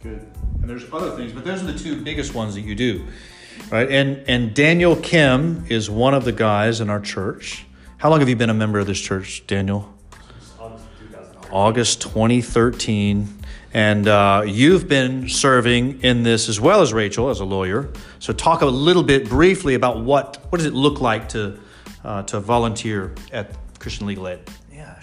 Good. 0.04 0.26
And 0.62 0.70
there's 0.70 0.92
other 0.92 1.16
things, 1.16 1.32
but 1.32 1.46
those 1.46 1.62
are 1.62 1.72
the 1.72 1.78
two 1.78 2.02
biggest 2.02 2.34
ones 2.34 2.56
that 2.56 2.62
you 2.62 2.74
do. 2.74 3.06
Right? 3.70 3.90
And 3.90 4.24
and 4.28 4.54
Daniel 4.54 4.96
Kim 4.96 5.66
is 5.70 5.90
one 5.90 6.14
of 6.14 6.26
the 6.26 6.32
guys 6.32 6.82
in 6.82 6.90
our 6.90 7.00
church. 7.00 7.66
How 7.98 8.10
long 8.10 8.20
have 8.20 8.30
you 8.30 8.36
been 8.36 8.50
a 8.50 8.56
member 8.56 8.80
of 8.80 8.88
this 8.88 9.00
church, 9.00 9.46
Daniel? 9.46 9.94
August 11.52 12.02
2013. 12.02 13.41
And 13.74 14.08
uh, 14.08 14.44
you've 14.46 14.88
been 14.88 15.30
serving 15.30 16.02
in 16.02 16.24
this 16.24 16.50
as 16.50 16.60
well 16.60 16.82
as 16.82 16.92
Rachel 16.94 17.30
as 17.30 17.40
a 17.40 17.46
lawyer. 17.46 17.90
So 18.20 18.34
talk 18.34 18.62
a 18.62 18.66
little 18.66 19.04
bit 19.04 19.30
briefly 19.30 19.76
about 19.76 20.04
what 20.04 20.38
what 20.50 20.58
does 20.58 20.66
it 20.66 20.74
look 20.74 21.00
like 21.00 21.30
to 21.30 21.60
uh, 22.04 22.24
to 22.24 22.40
volunteer 22.40 23.14
at 23.32 23.56
Christian 23.80 24.08
Legal 24.08 24.28
Aid. 24.28 24.40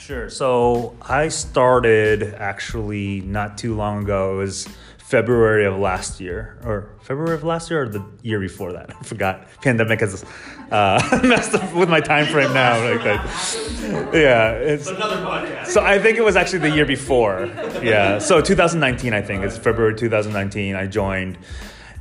Sure. 0.08 0.30
So 0.30 0.96
I 1.02 1.28
started 1.28 2.32
actually 2.38 3.20
not 3.20 3.58
too 3.58 3.76
long 3.76 4.04
ago. 4.04 4.36
It 4.36 4.38
was 4.38 4.66
February 4.96 5.66
of 5.66 5.76
last 5.76 6.18
year, 6.18 6.58
or 6.64 6.88
February 7.02 7.34
of 7.34 7.44
last 7.44 7.70
year, 7.70 7.82
or 7.82 7.88
the 7.90 8.02
year 8.22 8.40
before 8.40 8.72
that. 8.72 8.88
I 8.98 9.02
forgot. 9.02 9.46
Pandemic 9.60 10.00
has 10.00 10.24
uh, 10.70 11.20
messed 11.24 11.54
up 11.54 11.74
with 11.74 11.90
my 11.90 12.00
time 12.00 12.24
frame 12.24 12.54
now. 12.54 12.78
Like 12.88 13.04
that. 13.04 14.14
Yeah, 14.14 14.52
it's 14.52 14.88
another 14.88 15.16
podcast. 15.16 15.66
So 15.66 15.82
I 15.82 15.98
think 15.98 16.16
it 16.16 16.24
was 16.24 16.36
actually 16.36 16.60
the 16.60 16.70
year 16.70 16.86
before. 16.86 17.44
Yeah. 17.82 18.18
So 18.18 18.40
2019, 18.40 19.12
I 19.12 19.20
think 19.20 19.44
it's 19.44 19.58
February 19.58 19.94
2019. 19.94 20.74
I 20.74 20.86
joined, 20.86 21.36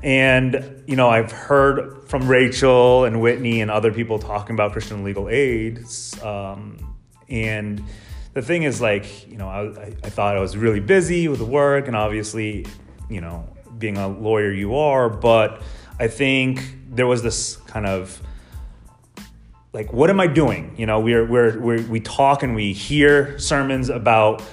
and 0.02 0.82
you 0.88 0.96
know 0.96 1.10
I've 1.10 1.34
heard 1.34 2.08
from 2.08 2.26
Rachel 2.30 3.04
and 3.04 3.20
Whitney 3.20 3.60
and 3.60 3.70
other 3.70 3.92
people 3.92 4.18
talking 4.18 4.54
about 4.54 4.72
Christian 4.72 5.04
legal 5.04 5.28
aid, 5.28 5.80
um, 6.24 6.97
and 7.30 7.84
the 8.34 8.42
thing 8.42 8.64
is 8.64 8.82
like 8.82 9.28
you 9.28 9.38
know 9.38 9.48
I, 9.48 9.96
I 10.04 10.10
thought 10.10 10.38
I 10.38 10.40
was 10.40 10.56
really 10.56 10.80
busy 10.80 11.28
with 11.28 11.40
the 11.40 11.46
work 11.46 11.88
and 11.88 11.96
obviously 11.96 12.66
you 13.10 13.22
know, 13.22 13.48
being 13.78 13.98
a 13.98 14.08
lawyer 14.08 14.52
you 14.52 14.76
are, 14.76 15.10
but 15.10 15.62
I 16.00 16.08
think 16.08 16.62
there 16.90 17.08
was 17.08 17.24
this 17.24 17.58
kind 17.58 17.86
of 17.86 18.22
like, 19.74 19.94
what 19.94 20.10
am 20.10 20.20
I 20.20 20.28
doing? 20.28 20.74
You 20.78 20.86
know, 20.86 21.00
we're, 21.00 21.26
we're, 21.26 21.60
we're, 21.60 21.82
we 21.84 22.00
talk 22.00 22.44
and 22.44 22.56
we 22.56 22.74
hear 22.74 23.38
sermons 23.40 23.90
about 23.90 24.44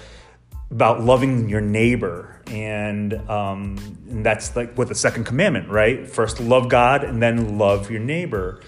about 0.71 1.04
loving 1.04 1.49
your 1.49 1.61
neighbor. 1.61 2.43
And, 2.49 3.14
um, 3.31 3.78
and 4.11 4.26
that's 4.26 4.57
like 4.57 4.76
with 4.76 4.88
the 4.88 4.95
second 4.95 5.25
commandment 5.25 5.69
right? 5.69 6.09
First 6.09 6.40
love 6.40 6.69
god 6.69 7.04
and 7.04 7.23
then 7.23 7.59
love 7.59 7.90
your 7.90 8.00
neighbor 8.00 8.61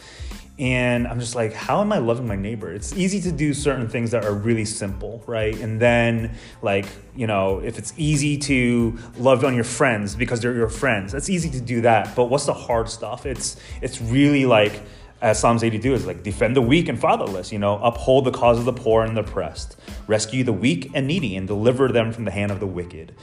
and 0.59 1.07
I'm 1.07 1.21
just 1.21 1.35
like, 1.35 1.53
how 1.53 1.83
am 1.83 1.93
I 1.93 1.99
loving 1.99 2.27
my 2.27 2.37
neighbor? 2.37 2.73
It's 2.73 2.95
easy 2.95 3.21
to 3.23 3.33
do 3.33 3.53
certain 3.53 3.89
things 3.89 4.13
that 4.13 4.25
are 4.25 4.33
really 4.33 4.65
simple, 4.65 5.23
right? 5.27 5.55
And 5.61 5.79
then, 5.79 6.35
like, 6.63 6.87
you 7.15 7.27
know, 7.27 7.59
if 7.59 7.79
it's 7.79 7.93
easy 7.99 8.39
to 8.39 8.97
love 9.19 9.45
on 9.45 9.55
your 9.55 9.65
friends 9.65 10.17
because 10.17 10.41
they're 10.41 10.55
your 10.55 10.71
friends, 10.71 11.13
that's 11.13 11.29
easy 11.29 11.51
to 11.51 11.61
do 11.61 11.83
that. 11.83 12.17
But 12.17 12.27
what's 12.27 12.47
the 12.47 12.55
hard 12.55 12.89
stuff? 12.89 13.27
It's 13.27 13.57
it's 13.83 14.01
really 14.01 14.47
like, 14.47 14.81
as 15.21 15.39
Psalms 15.39 15.63
82 15.63 15.93
is 15.93 16.07
like, 16.07 16.23
defend 16.23 16.57
the 16.57 16.63
weak 16.63 16.89
and 16.89 16.99
fatherless, 16.99 17.53
you 17.53 17.59
know, 17.59 17.79
uphold 17.83 18.25
the 18.25 18.33
cause 18.33 18.59
of 18.59 18.65
the 18.65 18.73
poor 18.73 19.05
and 19.05 19.15
the 19.15 19.21
oppressed, 19.21 19.77
rescue 20.07 20.43
the 20.43 20.55
weak 20.55 20.91
and 20.95 21.07
needy, 21.07 21.37
and 21.37 21.47
deliver 21.47 21.89
them 21.89 22.13
from 22.13 22.25
the 22.25 22.31
hand 22.31 22.51
of 22.51 22.61
the 22.61 22.67
wicked. 22.67 23.15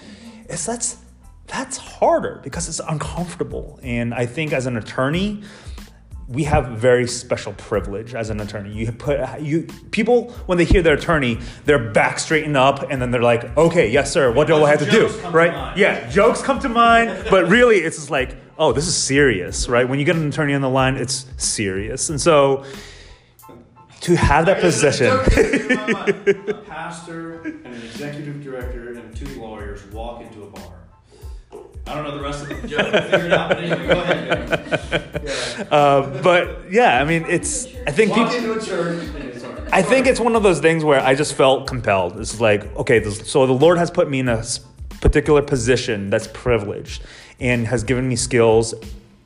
It's 0.48 0.68
that's 0.68 0.98
that's 1.48 1.78
harder 1.78 2.42
because 2.44 2.70
it's 2.70 2.80
uncomfortable. 2.80 3.80
And 3.82 4.14
I 4.14 4.28
think 4.28 4.54
as 4.54 4.68
an 4.68 4.78
attorney, 4.78 5.44
we 6.28 6.44
have 6.46 6.70
very 6.70 7.08
special 7.08 7.54
privilege 7.54 8.16
as 8.16 8.30
an 8.30 8.40
attorney. 8.40 8.72
You 8.72 8.92
put 8.92 9.42
you 9.42 9.68
people 9.92 10.32
when 10.46 10.58
they 10.58 10.66
hear 10.66 10.82
their 10.82 10.96
attorney, 10.96 11.40
their 11.66 11.92
back 11.92 12.20
straighten 12.20 12.56
up, 12.56 12.90
and 12.90 13.02
then 13.02 13.12
they're 13.12 13.22
like, 13.22 13.56
"Okay, 13.58 13.90
yes, 13.90 14.12
sir. 14.12 14.32
What 14.32 14.48
do 14.48 14.64
I 14.64 14.70
have 14.70 14.80
to 14.80 14.90
do?" 14.90 15.08
Right? 15.30 15.74
To 15.74 15.80
yeah, 15.80 16.10
jokes 16.10 16.42
come 16.42 16.60
to 16.60 16.70
mind, 16.70 17.28
but 17.30 17.50
really, 17.50 17.78
it's 17.78 17.98
just 17.98 18.10
like, 18.10 18.36
"Oh, 18.58 18.72
this 18.72 18.88
is 18.88 18.96
serious." 18.96 19.68
Right? 19.68 19.88
When 19.88 20.00
you 20.00 20.06
get 20.06 20.16
an 20.16 20.28
attorney 20.28 20.54
on 20.54 20.62
the 20.62 20.70
line, 20.70 20.96
it's 20.96 21.26
serious, 21.38 22.10
and 22.10 22.20
so 22.20 22.64
to 24.02 24.18
have 24.18 24.46
that 24.48 24.60
position. 24.60 25.08
a 26.50 26.54
pastor 26.66 27.42
and 27.42 27.66
an 27.66 27.82
executive 27.84 28.44
director 28.44 28.94
and 28.94 29.16
two 29.16 29.42
lawyers 29.42 29.86
walk 29.88 30.22
into 30.22 30.44
a 30.44 30.48
bar 30.48 30.73
I 31.86 31.96
don't 31.96 32.04
know 32.06 32.18
the 32.18 32.24
rest 32.24 32.44
of 32.44 32.62
the 32.62 32.68
joke. 32.68 32.92
Figure 32.92 33.26
it 33.26 33.34
out. 33.34 33.50
But 33.50 33.60
anyway, 33.60 33.88
go 33.88 34.02
ahead. 34.02 35.22
Yeah. 35.24 35.64
Uh, 35.70 36.22
but 36.22 36.72
yeah, 36.72 37.02
I 37.02 37.06
mean, 37.06 37.26
it's. 37.28 37.66
I 37.88 37.92
think 37.92 38.14
people, 38.14 38.32
into 38.32 38.54
a 38.54 38.62
church. 38.62 39.10
I 39.72 39.82
think 39.82 40.08
it's 40.08 40.20
one 40.20 40.36
of 40.36 40.44
those 40.44 40.60
things 40.60 40.84
where 40.84 41.02
I 41.02 41.16
just 41.16 41.34
felt 41.34 41.68
compelled. 41.68 42.20
It's 42.20 42.40
like, 42.40 42.74
okay, 42.78 43.00
this, 43.00 43.30
so 43.30 43.46
the 43.46 43.54
Lord 43.54 43.78
has 43.78 43.90
put 43.92 44.10
me 44.10 44.20
in 44.20 44.30
a 44.30 44.44
particular 45.02 45.42
position 45.42 46.10
that's 46.10 46.28
privileged 46.28 47.04
and 47.40 47.68
has 47.68 47.84
given 47.84 48.08
me 48.08 48.16
skills, 48.16 48.74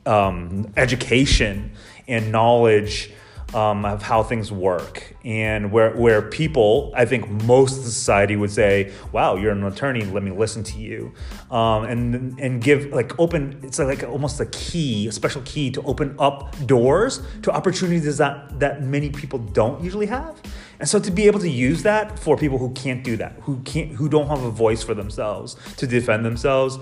um, 0.06 0.72
education, 0.76 1.70
and 2.08 2.32
knowledge 2.32 3.12
um, 3.54 3.84
of 3.84 4.02
how 4.02 4.22
things 4.22 4.52
work 4.52 5.16
and 5.24 5.72
where, 5.72 5.96
where 5.96 6.20
people, 6.20 6.92
I 6.94 7.04
think 7.06 7.28
most 7.44 7.82
society 7.82 8.36
would 8.36 8.50
say, 8.50 8.92
wow, 9.12 9.36
you're 9.36 9.52
an 9.52 9.64
attorney, 9.64 10.04
let 10.04 10.22
me 10.22 10.30
listen 10.30 10.62
to 10.64 10.78
you. 10.78 11.12
Um, 11.50 11.84
and, 11.84 12.38
and 12.38 12.62
give 12.62 12.86
like 12.86 13.18
open, 13.18 13.60
it's 13.62 13.78
like 13.78 14.02
almost 14.02 14.38
a 14.40 14.46
key, 14.46 15.08
a 15.08 15.12
special 15.12 15.42
key 15.42 15.70
to 15.70 15.82
open 15.82 16.14
up 16.18 16.54
doors 16.66 17.22
to 17.42 17.50
opportunities 17.50 18.18
that, 18.18 18.60
that 18.60 18.82
many 18.82 19.10
people 19.10 19.38
don't 19.38 19.82
usually 19.82 20.06
have. 20.06 20.40
And 20.78 20.88
so 20.88 21.00
to 21.00 21.10
be 21.10 21.26
able 21.26 21.40
to 21.40 21.50
use 21.50 21.82
that 21.82 22.18
for 22.18 22.36
people 22.36 22.58
who 22.58 22.70
can't 22.72 23.02
do 23.02 23.16
that, 23.16 23.32
who 23.42 23.60
can't, 23.60 23.92
who 23.92 24.08
don't 24.08 24.28
have 24.28 24.42
a 24.42 24.50
voice 24.50 24.82
for 24.82 24.94
themselves 24.94 25.56
to 25.76 25.86
defend 25.86 26.24
themselves, 26.24 26.78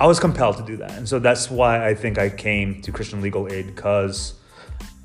I 0.00 0.06
was 0.06 0.18
compelled 0.18 0.56
to 0.56 0.64
do 0.64 0.76
that. 0.78 0.92
And 0.92 1.08
so 1.08 1.18
that's 1.18 1.50
why 1.50 1.86
I 1.86 1.94
think 1.94 2.18
I 2.18 2.30
came 2.30 2.82
to 2.82 2.90
Christian 2.90 3.20
Legal 3.20 3.50
Aid 3.52 3.66
because 3.66 4.39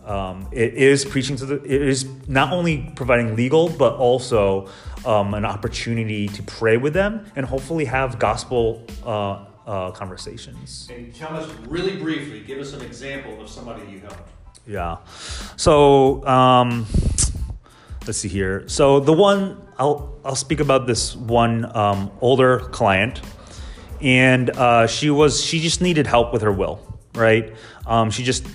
um, 0.05 0.47
it 0.51 0.75
is 0.75 1.03
preaching 1.03 1.35
to 1.37 1.45
the, 1.45 1.55
it 1.63 1.81
is 1.81 2.05
not 2.27 2.53
only 2.53 2.91
providing 2.95 3.35
legal, 3.35 3.69
but 3.69 3.95
also 3.95 4.69
um, 5.05 5.33
an 5.33 5.45
opportunity 5.45 6.27
to 6.27 6.43
pray 6.43 6.77
with 6.77 6.93
them 6.93 7.25
and 7.35 7.45
hopefully 7.45 7.85
have 7.85 8.19
gospel 8.19 8.85
uh, 9.03 9.45
uh, 9.65 9.91
conversations. 9.91 10.87
And 10.93 11.13
tell 11.13 11.35
us 11.35 11.49
really 11.67 11.97
briefly, 11.97 12.41
give 12.41 12.59
us 12.59 12.73
an 12.73 12.81
example 12.81 13.41
of 13.41 13.49
somebody 13.49 13.91
you 13.91 13.99
helped. 13.99 14.29
Yeah. 14.67 14.97
So 15.57 16.25
um, 16.25 16.85
let's 18.05 18.19
see 18.19 18.29
here. 18.29 18.67
So 18.67 18.99
the 18.99 19.13
one 19.13 19.61
I'll 19.77 20.19
I'll 20.23 20.35
speak 20.35 20.59
about 20.59 20.87
this 20.87 21.15
one 21.15 21.75
um, 21.75 22.11
older 22.21 22.59
client, 22.59 23.21
and 24.01 24.49
uh, 24.51 24.87
she 24.87 25.09
was 25.09 25.43
she 25.43 25.59
just 25.59 25.81
needed 25.81 26.07
help 26.07 26.33
with 26.33 26.41
her 26.41 26.51
will, 26.51 26.79
right? 27.13 27.53
Um, 27.85 28.09
she 28.09 28.23
just 28.23 28.45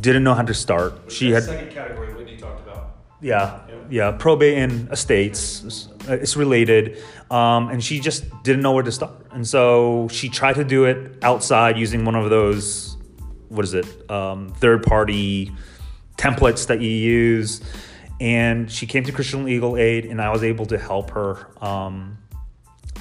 didn't 0.00 0.24
know 0.24 0.34
how 0.34 0.42
to 0.42 0.54
start. 0.54 0.92
She 1.08 1.30
That 1.30 1.34
had 1.34 1.44
second 1.44 1.70
category 1.72 2.14
Whitney 2.14 2.36
talked 2.36 2.60
about. 2.66 2.96
yeah, 3.20 3.60
yeah, 3.90 4.12
probate 4.12 4.58
and 4.58 4.90
estates. 4.92 5.60
It's- 5.64 5.88
It's 6.10 6.36
related, 6.38 6.96
um, 7.30 7.68
and 7.68 7.84
she 7.84 8.00
just 8.00 8.24
didn't 8.42 8.62
know 8.62 8.72
where 8.72 8.82
to 8.84 8.90
start, 8.92 9.12
and 9.30 9.46
so 9.46 10.08
she 10.10 10.30
tried 10.30 10.54
to 10.54 10.64
do 10.64 10.84
it 10.86 11.18
outside 11.22 11.76
using 11.76 12.06
one 12.06 12.14
of 12.14 12.30
those, 12.30 12.96
what 13.50 13.62
is 13.62 13.74
it, 13.74 13.86
um, 14.10 14.48
third 14.56 14.82
party 14.84 15.52
templates 16.16 16.66
that 16.68 16.80
you 16.80 16.88
use, 16.88 17.60
and 18.22 18.70
she 18.70 18.86
came 18.86 19.04
to 19.04 19.12
Christian 19.12 19.44
Legal 19.44 19.76
Aid, 19.76 20.06
and 20.06 20.18
I 20.22 20.30
was 20.30 20.42
able 20.42 20.64
to 20.66 20.78
help 20.78 21.10
her. 21.10 21.46
Um, 21.60 22.16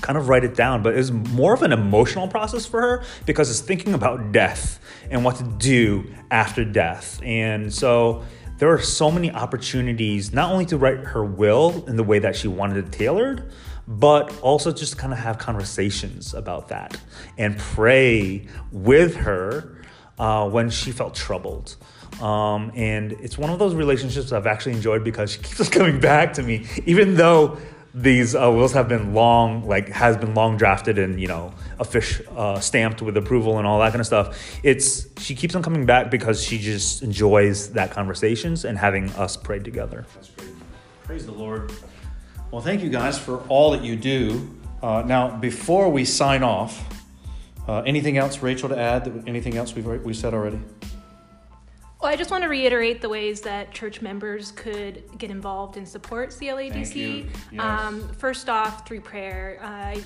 kind 0.01 0.17
of 0.17 0.29
write 0.29 0.43
it 0.43 0.55
down, 0.55 0.83
but 0.83 0.93
it 0.93 0.97
was 0.97 1.11
more 1.11 1.53
of 1.53 1.61
an 1.61 1.71
emotional 1.71 2.27
process 2.27 2.65
for 2.65 2.81
her 2.81 3.03
because 3.25 3.49
it's 3.49 3.59
thinking 3.59 3.93
about 3.93 4.31
death 4.31 4.79
and 5.09 5.23
what 5.23 5.37
to 5.37 5.43
do 5.43 6.13
after 6.31 6.63
death. 6.63 7.19
And 7.23 7.73
so 7.73 8.23
there 8.57 8.69
were 8.69 8.81
so 8.81 9.11
many 9.11 9.31
opportunities 9.31 10.33
not 10.33 10.51
only 10.51 10.65
to 10.67 10.77
write 10.77 10.99
her 10.99 11.23
will 11.23 11.85
in 11.87 11.95
the 11.95 12.03
way 12.03 12.19
that 12.19 12.35
she 12.35 12.47
wanted 12.47 12.77
it 12.77 12.91
tailored, 12.91 13.51
but 13.87 14.37
also 14.41 14.71
just 14.71 14.97
kind 14.97 15.13
of 15.13 15.19
have 15.19 15.37
conversations 15.37 16.33
about 16.33 16.69
that 16.69 16.99
and 17.37 17.57
pray 17.57 18.47
with 18.71 19.15
her 19.15 19.81
uh, 20.17 20.49
when 20.49 20.69
she 20.69 20.91
felt 20.91 21.15
troubled. 21.15 21.75
Um, 22.21 22.71
and 22.75 23.13
it's 23.13 23.37
one 23.37 23.51
of 23.51 23.59
those 23.59 23.75
relationships 23.75 24.31
I've 24.31 24.47
actually 24.47 24.73
enjoyed 24.73 25.03
because 25.03 25.31
she 25.31 25.39
keeps 25.39 25.69
coming 25.69 25.99
back 25.99 26.33
to 26.33 26.43
me, 26.43 26.65
even 26.85 27.15
though 27.15 27.57
these 27.97 28.35
uh, 28.35 28.51
wills 28.51 28.73
have 28.73 28.87
been 28.87 29.13
long, 29.15 29.67
like 29.67 29.89
has 29.89 30.15
been 30.17 30.35
long 30.35 30.55
drafted 30.55 30.99
and 30.99 31.19
you 31.19 31.27
know, 31.27 31.51
official 31.79 32.25
uh, 32.37 32.59
stamped 32.59 33.01
with 33.01 33.17
approval 33.17 33.57
and 33.57 33.65
all 33.65 33.79
that 33.79 33.89
kind 33.89 33.99
of 33.99 34.05
stuff. 34.05 34.39
It's 34.61 35.07
she 35.19 35.33
keeps 35.33 35.55
on 35.55 35.63
coming 35.63 35.85
back 35.85 36.11
because 36.11 36.43
she 36.43 36.59
just 36.59 37.01
enjoys 37.01 37.71
that 37.71 37.89
conversations 37.89 38.65
and 38.65 38.77
having 38.77 39.09
us 39.11 39.35
pray 39.35 39.59
together. 39.59 40.05
That's 40.13 40.29
great. 40.29 40.51
Praise 41.03 41.25
the 41.25 41.31
Lord. 41.31 41.71
Well, 42.51 42.61
thank 42.61 42.83
you 42.83 42.89
guys 42.89 43.17
for 43.17 43.39
all 43.47 43.71
that 43.71 43.83
you 43.83 43.95
do. 43.95 44.55
Uh, 44.81 45.03
now, 45.05 45.35
before 45.35 45.89
we 45.89 46.05
sign 46.05 46.43
off, 46.43 46.87
uh, 47.67 47.81
anything 47.81 48.17
else, 48.17 48.41
Rachel, 48.43 48.69
to 48.69 48.77
add? 48.77 49.23
Anything 49.25 49.57
else 49.57 49.73
we've 49.73 49.85
we 49.85 50.13
said 50.13 50.35
already? 50.35 50.59
Well, 52.07 52.13
I 52.13 52.17
just 52.17 52.31
want 52.31 52.43
to 52.43 52.47
reiterate 52.47 53.01
the 53.01 53.09
ways 53.09 53.41
that 53.41 53.73
church 53.73 54.01
members 54.01 54.53
could 54.53 55.03
get 55.17 55.29
involved 55.29 55.75
and 55.75 55.85
support 55.85 56.29
CLADC. 56.29 57.29
Yes. 57.51 57.61
Um, 57.61 58.07
first 58.13 58.47
off, 58.47 58.87
through 58.87 59.01
prayer. 59.01 59.59
Uh, 59.61 59.99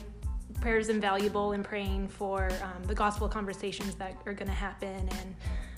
prayer 0.61 0.79
is 0.79 0.89
invaluable 0.89 1.51
in 1.51 1.61
praying 1.61 2.07
for 2.07 2.49
um, 2.63 2.83
the 2.85 2.95
gospel 2.95 3.29
conversations 3.29 3.93
that 3.93 4.15
are 4.25 4.33
going 4.33 4.47
to 4.47 4.51
happen 4.51 5.07
and 5.19 5.35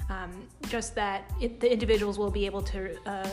um, 0.10 0.48
just 0.70 0.96
that 0.96 1.30
it, 1.42 1.60
the 1.60 1.70
individuals 1.70 2.18
will 2.18 2.32
be 2.32 2.46
able 2.46 2.62
to 2.62 2.98
uh, 3.06 3.28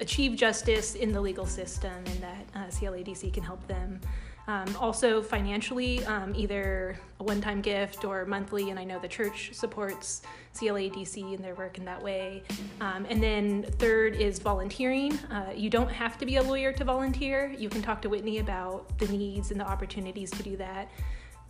achieve 0.00 0.36
justice 0.36 0.96
in 0.96 1.12
the 1.12 1.20
legal 1.22 1.46
system 1.46 1.94
and 1.94 2.22
that 2.22 2.46
uh, 2.54 2.66
CLADC 2.66 3.32
can 3.32 3.42
help 3.42 3.66
them. 3.68 3.98
Um, 4.46 4.76
also, 4.78 5.22
financially, 5.22 6.04
um, 6.04 6.34
either 6.36 6.98
a 7.18 7.24
one 7.24 7.40
time 7.40 7.62
gift 7.62 8.04
or 8.04 8.26
monthly, 8.26 8.70
and 8.70 8.78
I 8.78 8.84
know 8.84 8.98
the 8.98 9.08
church 9.08 9.50
supports 9.54 10.22
CLADC 10.54 11.34
and 11.34 11.42
their 11.42 11.54
work 11.54 11.78
in 11.78 11.84
that 11.86 12.02
way. 12.02 12.42
Um, 12.80 13.06
and 13.08 13.22
then, 13.22 13.62
third 13.78 14.14
is 14.16 14.38
volunteering. 14.38 15.16
Uh, 15.30 15.52
you 15.54 15.70
don't 15.70 15.90
have 15.90 16.18
to 16.18 16.26
be 16.26 16.36
a 16.36 16.42
lawyer 16.42 16.72
to 16.72 16.84
volunteer. 16.84 17.54
You 17.56 17.70
can 17.70 17.80
talk 17.80 18.02
to 18.02 18.08
Whitney 18.08 18.38
about 18.38 18.98
the 18.98 19.08
needs 19.08 19.50
and 19.50 19.58
the 19.58 19.66
opportunities 19.66 20.30
to 20.32 20.42
do 20.42 20.56
that. 20.58 20.90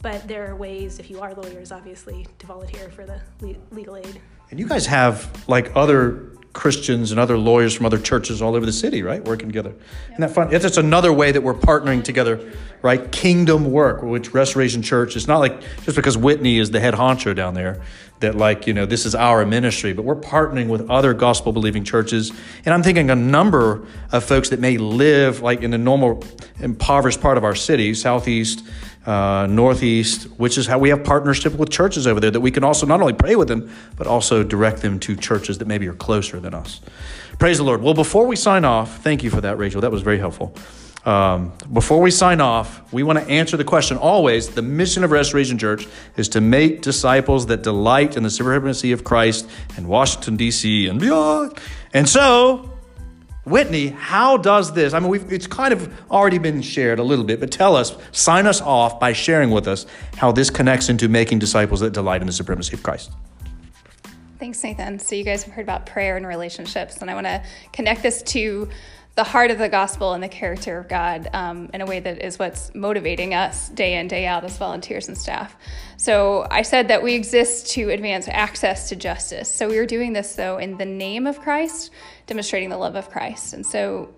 But 0.00 0.28
there 0.28 0.50
are 0.50 0.54
ways, 0.54 0.98
if 0.98 1.10
you 1.10 1.20
are 1.20 1.34
lawyers, 1.34 1.72
obviously, 1.72 2.26
to 2.38 2.46
volunteer 2.46 2.90
for 2.90 3.06
the 3.06 3.20
le- 3.40 3.56
legal 3.70 3.96
aid. 3.96 4.20
And 4.50 4.60
you 4.60 4.68
guys 4.68 4.86
have 4.86 5.48
like 5.48 5.72
other 5.74 6.36
Christians 6.54 7.10
and 7.10 7.20
other 7.20 7.36
lawyers 7.36 7.74
from 7.74 7.84
other 7.84 7.98
churches 7.98 8.40
all 8.40 8.54
over 8.54 8.64
the 8.64 8.72
city, 8.72 9.02
right? 9.02 9.22
Working 9.22 9.48
together. 9.48 9.74
Isn't 10.12 10.20
that 10.20 10.30
fun? 10.30 10.54
It's 10.54 10.62
just 10.62 10.78
another 10.78 11.12
way 11.12 11.32
that 11.32 11.42
we're 11.42 11.52
partnering 11.52 12.02
together, 12.02 12.52
right? 12.80 13.10
Kingdom 13.12 13.70
work, 13.70 14.02
which 14.02 14.32
Restoration 14.32 14.80
Church 14.80 15.16
it's 15.16 15.26
not 15.26 15.38
like 15.38 15.60
just 15.82 15.96
because 15.96 16.16
Whitney 16.16 16.58
is 16.58 16.70
the 16.70 16.80
head 16.80 16.94
honcho 16.94 17.34
down 17.34 17.54
there 17.54 17.82
that 18.20 18.36
like, 18.36 18.66
you 18.66 18.72
know, 18.72 18.86
this 18.86 19.04
is 19.04 19.14
our 19.14 19.44
ministry, 19.44 19.92
but 19.92 20.04
we're 20.04 20.14
partnering 20.14 20.68
with 20.68 20.88
other 20.88 21.12
gospel 21.12 21.52
believing 21.52 21.84
churches. 21.84 22.32
And 22.64 22.72
I'm 22.72 22.82
thinking 22.82 23.10
a 23.10 23.16
number 23.16 23.86
of 24.12 24.24
folks 24.24 24.50
that 24.50 24.60
may 24.60 24.78
live 24.78 25.42
like 25.42 25.62
in 25.62 25.72
the 25.72 25.78
normal 25.78 26.24
impoverished 26.60 27.20
part 27.20 27.36
of 27.36 27.44
our 27.44 27.56
city, 27.56 27.92
southeast, 27.94 28.64
uh, 29.06 29.46
northeast, 29.48 30.24
which 30.38 30.56
is 30.56 30.66
how 30.66 30.78
we 30.78 30.88
have 30.88 31.04
partnership 31.04 31.54
with 31.54 31.70
churches 31.70 32.06
over 32.06 32.20
there 32.20 32.30
that 32.30 32.40
we 32.40 32.50
can 32.50 32.64
also 32.64 32.86
not 32.86 33.00
only 33.00 33.12
pray 33.12 33.36
with 33.36 33.48
them, 33.48 33.70
but 33.96 34.06
also 34.06 34.42
direct 34.42 34.82
them 34.82 34.98
to 35.00 35.16
churches 35.16 35.58
that 35.58 35.68
maybe 35.68 35.86
are 35.88 35.94
closer 35.94 36.40
than 36.40 36.54
us. 36.54 36.80
Praise 37.38 37.58
the 37.58 37.64
Lord. 37.64 37.82
Well, 37.82 37.94
before 37.94 38.26
we 38.26 38.36
sign 38.36 38.64
off, 38.64 39.02
thank 39.02 39.22
you 39.22 39.30
for 39.30 39.40
that, 39.40 39.58
Rachel. 39.58 39.80
That 39.80 39.90
was 39.90 40.02
very 40.02 40.18
helpful. 40.18 40.54
Um, 41.04 41.52
before 41.70 42.00
we 42.00 42.10
sign 42.10 42.40
off, 42.40 42.90
we 42.92 43.02
want 43.02 43.18
to 43.18 43.28
answer 43.28 43.58
the 43.58 43.64
question 43.64 43.98
always 43.98 44.48
the 44.50 44.62
mission 44.62 45.04
of 45.04 45.10
Restoration 45.10 45.58
Church 45.58 45.86
is 46.16 46.30
to 46.30 46.40
make 46.40 46.80
disciples 46.80 47.46
that 47.46 47.62
delight 47.62 48.16
in 48.16 48.22
the 48.22 48.30
supremacy 48.30 48.92
of 48.92 49.04
Christ 49.04 49.48
in 49.76 49.86
Washington, 49.86 50.36
D.C. 50.36 50.86
and 50.86 50.98
beyond. 50.98 51.58
And 51.92 52.08
so, 52.08 52.73
Whitney, 53.44 53.88
how 53.88 54.38
does 54.38 54.72
this? 54.72 54.94
I 54.94 55.00
mean, 55.00 55.26
it's 55.28 55.46
kind 55.46 55.72
of 55.72 55.92
already 56.10 56.38
been 56.38 56.62
shared 56.62 56.98
a 56.98 57.02
little 57.02 57.24
bit, 57.24 57.40
but 57.40 57.50
tell 57.50 57.76
us, 57.76 57.94
sign 58.12 58.46
us 58.46 58.62
off 58.62 58.98
by 58.98 59.12
sharing 59.12 59.50
with 59.50 59.68
us 59.68 59.84
how 60.16 60.32
this 60.32 60.48
connects 60.48 60.88
into 60.88 61.08
making 61.08 61.40
disciples 61.40 61.80
that 61.80 61.92
delight 61.92 62.22
in 62.22 62.26
the 62.26 62.32
supremacy 62.32 62.74
of 62.74 62.82
Christ. 62.82 63.12
Thanks, 64.38 64.62
Nathan. 64.64 64.98
So, 64.98 65.14
you 65.14 65.24
guys 65.24 65.42
have 65.42 65.52
heard 65.52 65.62
about 65.62 65.86
prayer 65.86 66.16
and 66.16 66.26
relationships, 66.26 66.98
and 66.98 67.10
I 67.10 67.14
want 67.14 67.26
to 67.26 67.42
connect 67.72 68.02
this 68.02 68.22
to 68.22 68.68
the 69.16 69.24
heart 69.24 69.50
of 69.52 69.58
the 69.58 69.68
gospel 69.68 70.12
and 70.12 70.22
the 70.22 70.28
character 70.28 70.78
of 70.78 70.88
God 70.88 71.28
um, 71.32 71.70
in 71.72 71.80
a 71.80 71.86
way 71.86 72.00
that 72.00 72.20
is 72.20 72.38
what's 72.38 72.74
motivating 72.74 73.32
us 73.32 73.68
day 73.68 73.98
in, 73.98 74.08
day 74.08 74.26
out 74.26 74.44
as 74.44 74.56
volunteers 74.56 75.06
and 75.06 75.16
staff. 75.16 75.56
So, 75.96 76.46
I 76.50 76.62
said 76.62 76.88
that 76.88 77.02
we 77.02 77.14
exist 77.14 77.70
to 77.72 77.90
advance 77.90 78.26
access 78.28 78.88
to 78.88 78.96
justice. 78.96 79.48
So, 79.48 79.68
we 79.68 79.78
are 79.78 79.86
doing 79.86 80.12
this, 80.12 80.34
though, 80.34 80.58
in 80.58 80.76
the 80.78 80.84
name 80.84 81.28
of 81.28 81.40
Christ, 81.40 81.90
demonstrating 82.26 82.70
the 82.70 82.76
love 82.76 82.96
of 82.96 83.08
Christ. 83.08 83.54
And 83.54 83.64
so, 83.64 84.12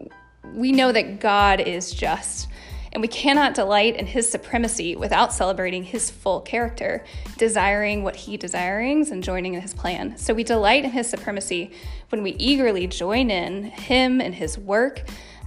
we 0.54 0.72
know 0.72 0.92
that 0.92 1.20
God 1.20 1.60
is 1.60 1.92
just. 1.92 2.48
And 2.96 3.02
we 3.02 3.08
cannot 3.08 3.52
delight 3.52 3.96
in 3.96 4.06
his 4.06 4.26
supremacy 4.26 4.96
without 4.96 5.30
celebrating 5.30 5.84
his 5.84 6.10
full 6.10 6.40
character, 6.40 7.04
desiring 7.36 8.02
what 8.02 8.16
he 8.16 8.38
desires 8.38 9.10
and 9.10 9.22
joining 9.22 9.52
in 9.52 9.60
his 9.60 9.74
plan. 9.74 10.16
So 10.16 10.32
we 10.32 10.44
delight 10.44 10.82
in 10.82 10.92
his 10.92 11.06
supremacy 11.06 11.72
when 12.08 12.22
we 12.22 12.30
eagerly 12.36 12.86
join 12.86 13.30
in 13.30 13.64
him 13.64 14.22
and 14.22 14.34
his 14.34 14.56
work. 14.56 15.02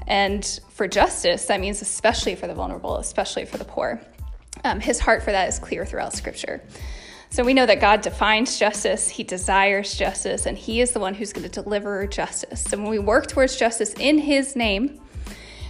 And 0.06 0.46
for 0.70 0.88
justice, 0.88 1.46
that 1.46 1.60
means 1.60 1.82
especially 1.82 2.36
for 2.36 2.46
the 2.46 2.54
vulnerable, 2.54 2.98
especially 2.98 3.46
for 3.46 3.58
the 3.58 3.66
poor. 3.66 4.00
Um, 4.64 4.80
his 4.80 5.00
heart 5.00 5.24
for 5.24 5.32
that 5.32 5.50
is 5.50 5.58
clear 5.58 5.88
throughout 5.88 6.14
Scripture. 6.14 6.62
So 7.32 7.44
we 7.44 7.56
know 7.56 7.66
that 7.66 7.82
God 7.82 8.02
defines 8.02 8.60
justice, 8.60 9.10
He 9.10 9.24
desires 9.24 9.96
justice, 9.96 10.46
and 10.46 10.56
He 10.56 10.82
is 10.82 10.92
the 10.92 11.00
one 11.00 11.16
who's 11.16 11.34
going 11.34 11.50
to 11.50 11.64
deliver 11.64 12.06
justice. 12.06 12.62
So 12.62 12.78
when 12.78 12.92
we 12.92 13.00
work 13.00 13.26
towards 13.26 13.56
justice 13.56 13.96
in 13.96 14.20
His 14.20 14.56
name, 14.56 15.00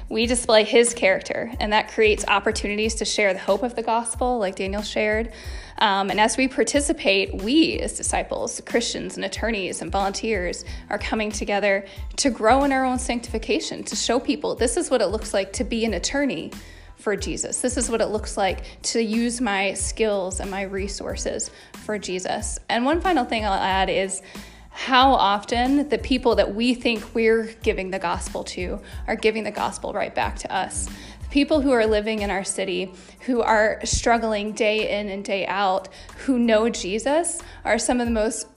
we 0.09 0.25
display 0.25 0.63
his 0.63 0.93
character, 0.93 1.51
and 1.59 1.71
that 1.71 1.89
creates 1.89 2.25
opportunities 2.27 2.95
to 2.95 3.05
share 3.05 3.31
the 3.31 3.39
hope 3.39 3.61
of 3.61 3.75
the 3.75 3.83
gospel, 3.83 4.39
like 4.39 4.55
Daniel 4.55 4.81
shared. 4.81 5.31
Um, 5.77 6.09
and 6.09 6.19
as 6.19 6.35
we 6.35 6.47
participate, 6.47 7.43
we 7.43 7.79
as 7.79 7.95
disciples, 7.95 8.59
Christians, 8.65 9.15
and 9.15 9.23
attorneys 9.23 9.81
and 9.81 9.91
volunteers 9.91 10.65
are 10.89 10.97
coming 10.97 11.31
together 11.31 11.85
to 12.17 12.29
grow 12.31 12.63
in 12.63 12.73
our 12.73 12.83
own 12.83 12.97
sanctification, 12.97 13.83
to 13.83 13.95
show 13.95 14.19
people 14.19 14.55
this 14.55 14.77
is 14.77 14.89
what 14.89 15.01
it 15.01 15.07
looks 15.07 15.33
like 15.33 15.53
to 15.53 15.63
be 15.63 15.85
an 15.85 15.93
attorney 15.93 16.51
for 16.97 17.15
Jesus. 17.15 17.61
This 17.61 17.77
is 17.77 17.89
what 17.89 18.01
it 18.01 18.07
looks 18.07 18.35
like 18.35 18.81
to 18.81 19.01
use 19.01 19.39
my 19.39 19.73
skills 19.73 20.41
and 20.41 20.51
my 20.51 20.63
resources 20.63 21.49
for 21.85 21.97
Jesus. 21.97 22.59
And 22.67 22.83
one 22.83 22.99
final 22.99 23.23
thing 23.23 23.45
I'll 23.45 23.53
add 23.53 23.89
is 23.89 24.21
how 24.79 25.11
often 25.13 25.89
the 25.89 25.97
people 25.97 26.35
that 26.35 26.55
we 26.55 26.73
think 26.73 27.13
we're 27.13 27.53
giving 27.63 27.91
the 27.91 27.99
gospel 27.99 28.45
to 28.45 28.79
are 29.07 29.15
giving 29.17 29.43
the 29.43 29.51
gospel 29.51 29.91
right 29.91 30.15
back 30.15 30.37
to 30.37 30.55
us. 30.55 30.87
The 30.87 31.27
People 31.29 31.59
who 31.59 31.71
are 31.71 31.85
living 31.85 32.21
in 32.21 32.29
our 32.29 32.45
city, 32.45 32.93
who 33.25 33.41
are 33.41 33.81
struggling 33.83 34.53
day 34.53 34.97
in 34.97 35.09
and 35.09 35.21
day 35.21 35.45
out, 35.47 35.89
who 36.19 36.39
know 36.39 36.69
Jesus, 36.69 37.41
are 37.65 37.77
some 37.77 37.99
of 37.99 38.07
the 38.07 38.13
most 38.13 38.47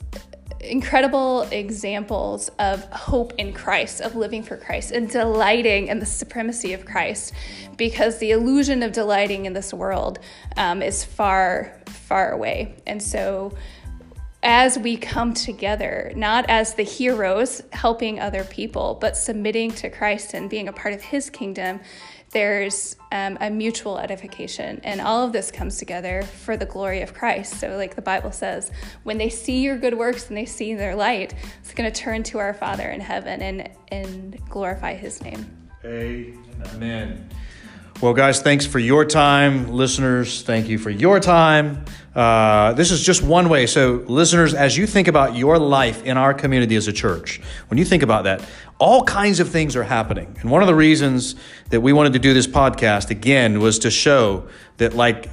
incredible 0.61 1.43
examples 1.51 2.51
of 2.61 2.85
hope 2.93 3.33
in 3.37 3.53
Christ, 3.53 4.01
of 4.01 4.15
living 4.15 4.45
for 4.45 4.57
Christ, 4.57 4.93
and 4.93 5.11
delighting 5.11 5.89
in 5.89 5.99
the 5.99 6.07
supremacy 6.07 6.73
of 6.73 6.85
Christ, 6.85 7.33
because 7.77 8.19
the 8.19 8.31
illusion 8.31 8.85
of 8.85 8.93
delighting 8.93 9.47
in 9.47 9.55
this 9.55 9.75
world 9.75 10.21
um, 10.57 10.83
is 10.83 11.05
far, 11.05 11.83
far 11.89 12.31
away. 12.31 12.77
And 12.87 13.03
so, 13.03 13.55
as 14.43 14.79
we 14.79 14.97
come 14.97 15.35
together, 15.35 16.13
not 16.17 16.45
as 16.49 16.75
the 16.75 16.83
heroes 16.83 17.63
helping 17.73 18.19
other 18.19 18.45
people, 18.45 18.99
but 19.01 19.17
submitting 19.17 19.71
to 19.73 19.89
Christ 19.89 20.35
and 20.35 20.51
being 20.51 20.69
a 20.69 20.73
part 20.73 20.95
of 20.95 21.01
His 21.01 21.31
kingdom, 21.31 21.81
there's 22.33 22.97
um, 23.13 23.39
a 23.41 23.51
mutual 23.51 23.99
edification. 23.99 24.81
And 24.85 25.01
all 25.01 25.25
of 25.25 25.33
this 25.33 25.51
comes 25.51 25.77
together 25.77 26.23
for 26.23 26.57
the 26.57 26.67
glory 26.67 27.03
of 27.03 27.15
Christ. 27.15 27.61
So, 27.61 27.77
like 27.77 27.95
the 27.95 28.03
Bible 28.03 28.33
says, 28.33 28.73
when 29.05 29.19
they 29.19 29.29
see 29.29 29.63
your 29.63 29.77
good 29.77 29.97
works 29.97 30.29
and 30.29 30.37
they 30.37 30.47
see 30.47 30.75
their 30.75 30.97
light, 30.97 31.35
it's 31.61 31.75
going 31.75 31.91
to 31.91 32.01
turn 32.01 32.23
to 32.25 32.39
our 32.39 32.55
Father 32.55 32.89
in 32.89 33.01
heaven 33.01 33.43
and, 33.43 33.71
and 33.89 34.41
glorify 34.49 34.95
his 34.95 35.23
name. 35.23 35.47
Amen. 35.85 37.29
Well, 38.03 38.15
guys, 38.15 38.43
thanks 38.43 38.67
for 38.67 38.81
your 38.81 39.05
time. 39.05 39.71
Listeners, 39.71 40.43
thank 40.43 40.69
you 40.69 40.77
for 40.77 40.91
your 40.91 41.21
time. 41.21 41.85
Uh, 42.17 42.73
this 42.73 42.91
is 42.91 43.01
just 43.01 43.23
one 43.23 43.49
way. 43.49 43.69
So, 43.69 44.03
listeners, 44.09 44.55
as 44.55 44.77
you 44.77 44.89
think 44.89 45.07
about 45.07 45.37
your 45.37 45.57
life 45.57 46.03
in 46.03 46.17
our 46.17 46.35
community 46.35 46.75
as 46.75 46.89
a 46.89 46.93
church, 46.93 47.41
when 47.69 47.79
you 47.79 47.85
think 47.85 48.03
about 48.03 48.25
that, 48.25 48.45
all 48.81 49.05
kinds 49.05 49.39
of 49.39 49.51
things 49.51 49.77
are 49.77 49.85
happening. 49.85 50.37
And 50.41 50.51
one 50.51 50.63
of 50.63 50.67
the 50.67 50.75
reasons 50.75 51.37
that 51.71 51.81
we 51.81 51.93
wanted 51.93 52.15
to 52.15 52.19
do 52.19 52.35
this 52.35 52.49
podcast 52.49 53.11
again 53.11 53.61
was 53.61 53.79
to 53.79 53.91
show 53.93 54.49
that, 54.79 54.95
like, 54.95 55.31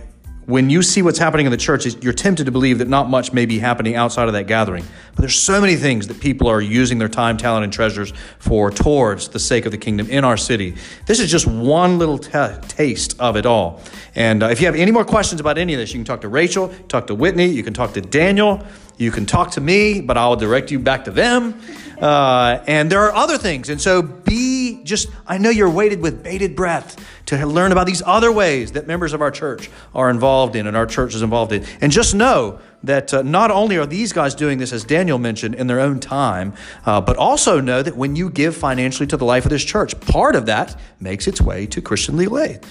when 0.49 0.67
you 0.67 0.81
see 0.81 1.03
what's 1.03 1.19
happening 1.19 1.45
in 1.45 1.51
the 1.51 1.57
church, 1.57 1.85
you're 2.01 2.11
tempted 2.11 2.45
to 2.45 2.51
believe 2.51 2.79
that 2.79 2.87
not 2.87 3.07
much 3.07 3.31
may 3.31 3.45
be 3.45 3.59
happening 3.59 3.95
outside 3.95 4.27
of 4.27 4.33
that 4.33 4.47
gathering. 4.47 4.83
But 5.15 5.21
there's 5.21 5.35
so 5.35 5.61
many 5.61 5.75
things 5.75 6.07
that 6.07 6.19
people 6.19 6.47
are 6.47 6.59
using 6.59 6.97
their 6.97 7.07
time, 7.07 7.37
talent, 7.37 7.65
and 7.65 7.71
treasures 7.71 8.13
for 8.39 8.71
towards 8.71 9.27
the 9.29 9.37
sake 9.37 9.67
of 9.67 9.71
the 9.71 9.77
kingdom 9.77 10.09
in 10.09 10.23
our 10.23 10.37
city. 10.37 10.73
This 11.05 11.19
is 11.19 11.29
just 11.29 11.45
one 11.45 11.99
little 11.99 12.17
t- 12.17 12.31
taste 12.67 13.15
of 13.19 13.35
it 13.35 13.45
all. 13.45 13.79
And 14.15 14.41
uh, 14.41 14.47
if 14.47 14.59
you 14.59 14.65
have 14.65 14.75
any 14.75 14.89
more 14.89 15.05
questions 15.05 15.39
about 15.39 15.59
any 15.59 15.75
of 15.75 15.79
this, 15.79 15.93
you 15.93 15.99
can 15.99 16.05
talk 16.05 16.21
to 16.21 16.29
Rachel, 16.29 16.73
talk 16.87 17.05
to 17.07 17.15
Whitney, 17.15 17.45
you 17.45 17.61
can 17.61 17.75
talk 17.75 17.93
to 17.93 18.01
Daniel, 18.01 18.65
you 18.99 19.11
can 19.11 19.25
talk 19.25 19.51
to 19.51 19.61
me, 19.61 20.01
but 20.01 20.17
I'll 20.17 20.35
direct 20.35 20.71
you 20.71 20.77
back 20.77 21.05
to 21.05 21.11
them. 21.11 21.59
Uh, 22.01 22.61
and 22.67 22.91
there 22.91 23.01
are 23.03 23.13
other 23.13 23.37
things. 23.37 23.69
And 23.69 23.81
so 23.81 24.01
be 24.01 24.83
just, 24.83 25.09
I 25.25 25.37
know 25.37 25.49
you're 25.49 25.69
waited 25.69 26.01
with 26.01 26.21
bated 26.21 26.53
breath 26.53 26.97
to 27.27 27.45
learn 27.45 27.71
about 27.71 27.87
these 27.87 28.03
other 28.05 28.29
ways 28.29 28.73
that 28.73 28.87
members 28.87 29.13
of 29.13 29.21
our 29.21 29.31
church 29.31 29.69
are 29.95 30.09
involved 30.09 30.57
in 30.57 30.67
and 30.67 30.75
our 30.75 30.85
church 30.85 31.15
is 31.15 31.21
involved 31.21 31.53
in. 31.53 31.65
And 31.79 31.93
just 31.93 32.13
know 32.13 32.59
that 32.83 33.13
uh, 33.13 33.21
not 33.21 33.51
only 33.51 33.77
are 33.77 33.85
these 33.85 34.11
guys 34.11 34.35
doing 34.35 34.57
this, 34.57 34.73
as 34.73 34.83
Daniel 34.83 35.17
mentioned, 35.17 35.55
in 35.55 35.67
their 35.67 35.79
own 35.79 36.01
time, 36.01 36.53
uh, 36.85 36.99
but 36.99 37.15
also 37.15 37.61
know 37.61 37.81
that 37.81 37.95
when 37.95 38.17
you 38.17 38.29
give 38.29 38.55
financially 38.55 39.07
to 39.07 39.17
the 39.17 39.25
life 39.25 39.45
of 39.45 39.49
this 39.49 39.63
church, 39.63 39.97
part 40.01 40.35
of 40.35 40.45
that 40.47 40.77
makes 40.99 41.25
its 41.25 41.39
way 41.39 41.65
to 41.67 41.81
Christian 41.81 42.19
Aid. 42.19 42.65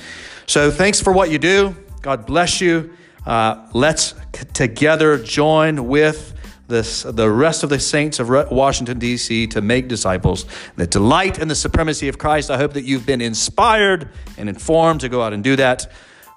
So 0.46 0.70
thanks 0.70 1.00
for 1.00 1.12
what 1.12 1.30
you 1.30 1.38
do. 1.38 1.74
God 2.02 2.26
bless 2.26 2.60
you. 2.60 2.90
Uh, 3.28 3.68
let's 3.74 4.14
c- 4.34 4.46
together 4.54 5.18
join 5.22 5.86
with 5.86 6.34
this, 6.66 7.02
the 7.02 7.30
rest 7.30 7.62
of 7.62 7.70
the 7.70 7.78
saints 7.78 8.18
of 8.20 8.28
Washington, 8.28 8.98
D.C., 8.98 9.46
to 9.48 9.60
make 9.60 9.86
disciples 9.86 10.46
that 10.76 10.90
delight 10.90 11.38
in 11.38 11.48
the 11.48 11.54
supremacy 11.54 12.08
of 12.08 12.18
Christ. 12.18 12.50
I 12.50 12.56
hope 12.56 12.72
that 12.72 12.84
you've 12.84 13.06
been 13.06 13.20
inspired 13.20 14.08
and 14.36 14.48
informed 14.48 15.00
to 15.00 15.08
go 15.08 15.22
out 15.22 15.32
and 15.34 15.44
do 15.44 15.56
that. 15.56 15.90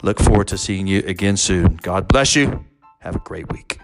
Look 0.03 0.19
forward 0.19 0.49
to 0.49 0.57
seeing 0.57 0.85
you 0.85 0.99
again 1.05 1.37
soon. 1.37 1.77
God 1.81 2.07
bless 2.07 2.35
you. 2.35 2.65
Have 2.99 3.15
a 3.15 3.19
great 3.19 3.51
week. 3.51 3.80